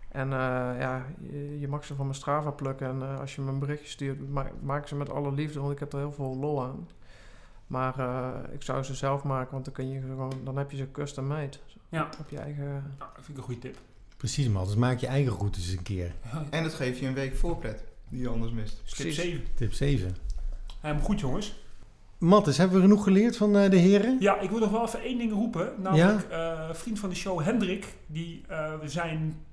[0.08, 0.38] En eh,
[0.80, 2.86] ja, je, je mag ze van mijn Strava plukken.
[2.88, 5.72] En eh, als je me een berichtje stuurt, ma maak ze met alle liefde, want
[5.72, 6.88] ik heb er heel veel lol aan.
[7.66, 10.76] Maar eh, ik zou ze zelf maken, want dan, kun je gewoon, dan heb je
[10.76, 11.56] ze custom made.
[11.88, 12.08] Ja.
[12.20, 12.64] Op je eigen...
[12.98, 13.76] Nou, dat vind ik een goede tip.
[14.16, 14.64] Precies, man.
[14.64, 16.14] Dus maak je eigen routes een keer.
[16.50, 17.84] En het geeft je een week voorpret.
[18.08, 18.76] Die je anders mist.
[18.76, 19.16] Tip Precies.
[19.16, 19.44] 7.
[19.54, 20.16] Tip 7.
[20.80, 21.54] Helemaal goed jongens.
[22.18, 24.16] Mattis, hebben we genoeg geleerd van eh, de heren?
[24.20, 25.72] Ja, ik wil nog wel even één ding roepen.
[25.76, 29.44] Namelijk, eh, vriend van de show Hendrik, die eh, we zijn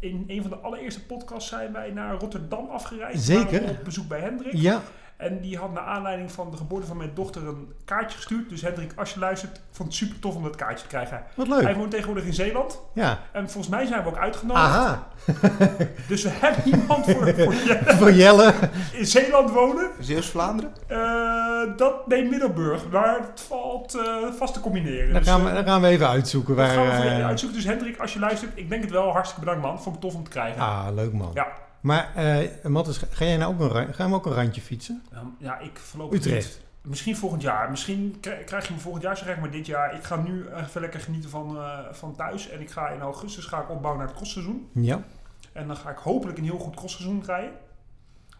[0.00, 3.24] in een van de allereerste podcasts zijn wij naar Rotterdam afgereisd.
[3.24, 3.70] Zeker.
[3.70, 4.52] Op bezoek bij Hendrik.
[4.52, 4.82] Ja,
[5.24, 8.48] En die had naar aanleiding van de geboorte van mijn dochter een kaartje gestuurd.
[8.48, 11.22] Dus Hendrik, als je luistert, ik vond het super tof om dat kaartje te krijgen.
[11.34, 11.76] wat Hij leuk.
[11.76, 12.80] woont tegenwoordig in Zeeland.
[12.94, 14.64] Ja, En volgens mij zijn we ook uitgenodigd.
[14.66, 15.06] aha.
[16.08, 18.52] Dus we hebben iemand voor, voor je Voor Jelle.
[18.92, 19.90] in Zeeland wonen.
[20.00, 20.72] Zeeuws-Vlaanderen?
[20.86, 22.88] Eh, dat, nee, Middelburg.
[22.90, 24.02] Maar het valt eh,
[24.38, 25.12] vast te combineren.
[25.12, 26.74] Dan Dus, gaan we, eh, dan gaan we even uitzoeken dat waar...
[26.74, 27.58] gaan we eh, uitzoeken.
[27.58, 29.12] Dus Hendrik, als je luistert, ik denk het wel.
[29.12, 29.82] Hartstikke bedankt man.
[29.82, 30.60] Vond ik tof om te krijgen.
[30.62, 31.30] Ah, leuk man.
[31.34, 31.46] Ja.
[31.84, 34.60] Maar eh Mattis, ga jij nou ook een, ra- ga je hem ook een randje
[34.60, 35.02] fietsen?
[35.12, 36.44] Ehm, ja, ik voorlopig Utrecht.
[36.46, 36.62] niet.
[36.90, 37.70] Misschien volgend jaar.
[37.70, 39.94] Misschien kri- krijg je me volgend jaar, zeg ik maar dit jaar.
[39.94, 42.48] Ik ga nu even lekker genieten van, eh, van thuis.
[42.48, 44.68] En ik ga in augustus ga ik opbouwen naar het crossseizoen.
[44.72, 45.04] Ja.
[45.52, 47.52] En dan ga ik hopelijk een heel goed crossseizoen rijden.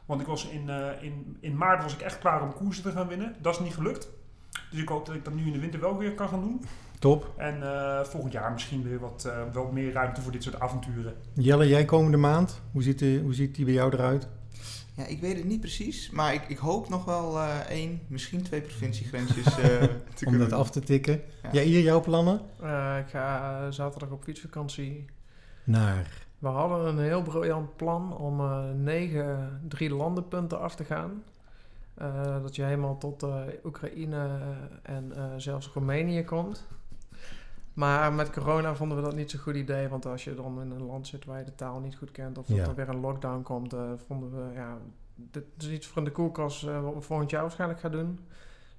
[0.07, 2.91] Want ik was in, eh, in, in maart was ik echt klaar om koersen te
[2.93, 3.35] gaan winnen.
[3.41, 4.09] Dat is niet gelukt.
[4.71, 6.65] Dus ik hoop dat ik dat nu in de winter wel weer kan gaan doen.
[7.05, 7.33] Top.
[7.37, 11.15] En eh, volgend jaar misschien weer wat, eh, wat meer ruimte voor dit soort avonturen.
[11.33, 14.29] Jelle, jij komende maand, hoe ziet, de, hoe ziet die bij jou eruit?
[14.97, 16.11] Ja, ik weet het niet precies.
[16.11, 19.83] Maar ik, ik hoop nog wel eh, één, misschien twee provinciegrensjes eh,
[20.15, 21.21] te Om kunnen dat af te tikken.
[21.43, 21.49] Ja.
[21.53, 22.41] Ja, hier jouw plannen?
[22.61, 25.05] Eh, ik ga eh, zaterdag op fietsvakantie.
[25.65, 26.27] Naar.
[26.39, 31.23] We hadden een heel briljant plan om eh, negen drie landenpunten af te gaan.
[31.95, 34.29] Eh, dat je helemaal tot eh, Oekraïne
[34.83, 36.67] en eh, zelfs Roemenië komt.
[37.75, 39.89] Maar met corona vonden we dat niet zo'n goed idee.
[39.89, 42.39] Want als je dan in een land zit waar je de taal niet goed kent...
[42.39, 42.65] of dat Ja.
[42.67, 44.55] er weer een lockdown komt, eh, vonden we...
[44.55, 44.77] Ja,
[45.15, 48.19] dit is iets voor in de koelkast eh, wat we volgend jaar waarschijnlijk gaan doen.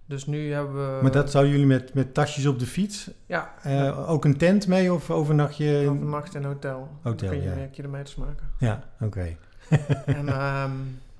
[0.05, 1.01] Dus nu hebben we...
[1.01, 3.11] Maar dat zouden jullie met, met tasjes op de fiets?
[3.25, 5.85] Ja, Eh, ook een tent mee of overnacht je...
[5.89, 6.89] overnacht in een hotel.
[7.01, 7.55] Hotel, Dan kun je ja.
[7.55, 8.49] meer kilometers maken.
[8.59, 9.35] Ja, oké.
[10.05, 10.71] en ehm,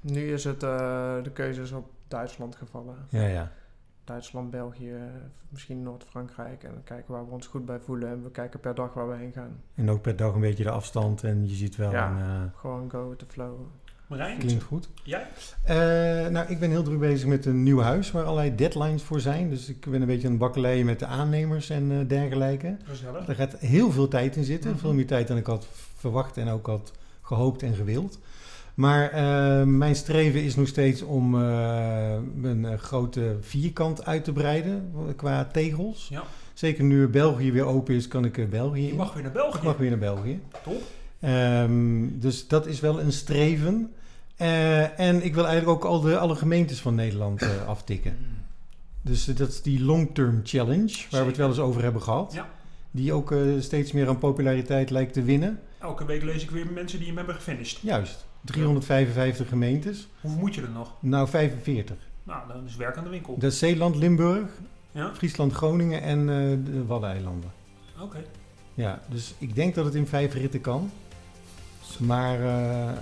[0.01, 2.95] nu is het de keuze is op Duitsland gevallen.
[3.09, 3.51] Ja, ja.
[4.06, 4.93] Duitsland, België,
[5.49, 6.64] misschien Noord-Frankrijk.
[6.64, 8.10] En dan kijken waar we ons goed bij voelen.
[8.10, 9.62] En we kijken per dag waar we heen gaan.
[9.76, 12.10] En ook per dag een beetje de afstand en je ziet wel Ja.
[12.12, 12.18] een...
[12.18, 13.60] eh, Gewoon go with the flow.
[14.08, 14.89] Marijn, klinkt goed.
[15.03, 15.28] jij?
[15.64, 15.76] Eh,
[16.32, 19.49] nou, ik ben heel druk bezig met een nieuw huis waar allerlei deadlines voor zijn.
[19.49, 22.78] Dus ik ben een beetje aan het bakkeleien met de aannemers en eh, dergelijke.
[22.84, 23.28] Gezellig.
[23.28, 24.70] Er gaat heel veel tijd in zitten.
[24.72, 24.80] Mhm.
[24.80, 26.91] Veel meer tijd dan ik had verwacht en ook had
[27.22, 28.20] gehoopt en gewild.
[28.76, 34.32] Maar eh, mijn streven is nog steeds om eh, mijn eh, grote vierkant uit te
[34.32, 36.07] breiden qua tegels.
[36.09, 36.23] Ja.
[36.53, 39.63] Zeker nu België weer open is, kan ik België Je mag weer naar Ik België.
[39.65, 40.39] mag weer naar België.
[40.63, 40.82] Top.
[41.19, 43.93] Ehm, dus dat is wel een streven.
[44.36, 48.17] Eh, en ik wil eigenlijk ook al de, alle gemeentes van Nederland eh, aftikken.
[49.01, 52.34] Dus dat is die long-term challenge, waar we het wel eens over hebben gehad.
[52.34, 52.49] Ja.
[52.91, 55.59] Die ook steeds meer aan populariteit lijkt te winnen.
[55.80, 57.80] Elke week lees ik weer mensen die hem hebben gefinished.
[57.82, 60.07] Juist, 355 gemeentes.
[60.21, 60.93] Hoeveel moet je er nog?
[60.99, 61.95] Nou, 45.
[62.23, 63.37] Nou, dan is werk aan de winkel.
[63.37, 64.49] Dat is Zeeland, Limburg,
[64.91, 65.11] Ja?
[65.15, 67.51] Friesland, Groningen en eh, de Waddeneilanden.
[68.01, 68.23] Oké.
[68.73, 70.91] Ja, dus ik denk dat het in vijf ritten kan.
[71.99, 72.93] Maar eh,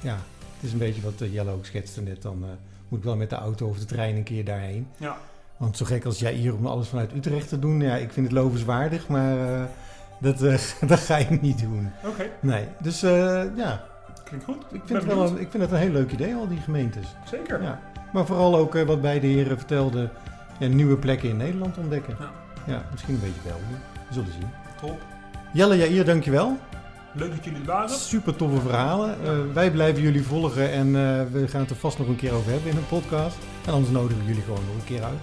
[0.00, 0.14] ja,
[0.54, 2.22] het is een beetje wat eh, Jelle ook schetste net.
[2.22, 2.44] Dan
[2.88, 4.86] moet ik wel met de auto of de trein een keer daarheen.
[4.96, 5.18] Ja.
[5.56, 8.26] Want zo gek als jij hier om alles vanuit Utrecht te doen, ja, ik vind
[8.26, 9.68] het lovenswaardig, maar
[10.20, 10.38] dat,
[10.86, 11.90] dat ga ik niet doen.
[12.04, 13.00] Oké, Nee, dus
[13.56, 13.86] ja,
[14.28, 14.64] klinkt goed.
[14.70, 17.06] ik vind, het wel een, ik vind het een heel leuk idee, al die gemeentes.
[17.24, 17.62] Zeker.
[17.62, 17.80] Ja.
[18.12, 20.10] Maar vooral ook eh, wat beide heren vertelden,
[20.58, 22.16] ja, nieuwe plekken in Nederland ontdekken.
[22.18, 22.30] Ja.
[22.66, 24.50] Ja, misschien een beetje België, we zullen zien.
[24.80, 24.98] Top.
[25.52, 26.56] Jelle, Jair, dankjewel.
[27.12, 27.90] Leuk dat jullie er waren.
[27.90, 29.16] Super toffe verhalen.
[29.24, 32.32] Eh, wij blijven jullie volgen en eh, we gaan het er vast nog een keer
[32.32, 33.36] over hebben in een podcast.
[33.66, 35.18] En anders nodigen we jullie gewoon nog een keer uit.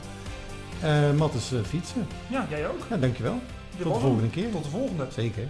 [0.81, 2.07] Eh Mattes eh, fietsen.
[2.27, 2.79] Ja, jij ook.
[2.89, 3.39] Ja, dankjewel.
[3.77, 4.51] Tot de volgende keer.
[4.51, 5.05] Tot de volgende.
[5.09, 5.47] Zeker.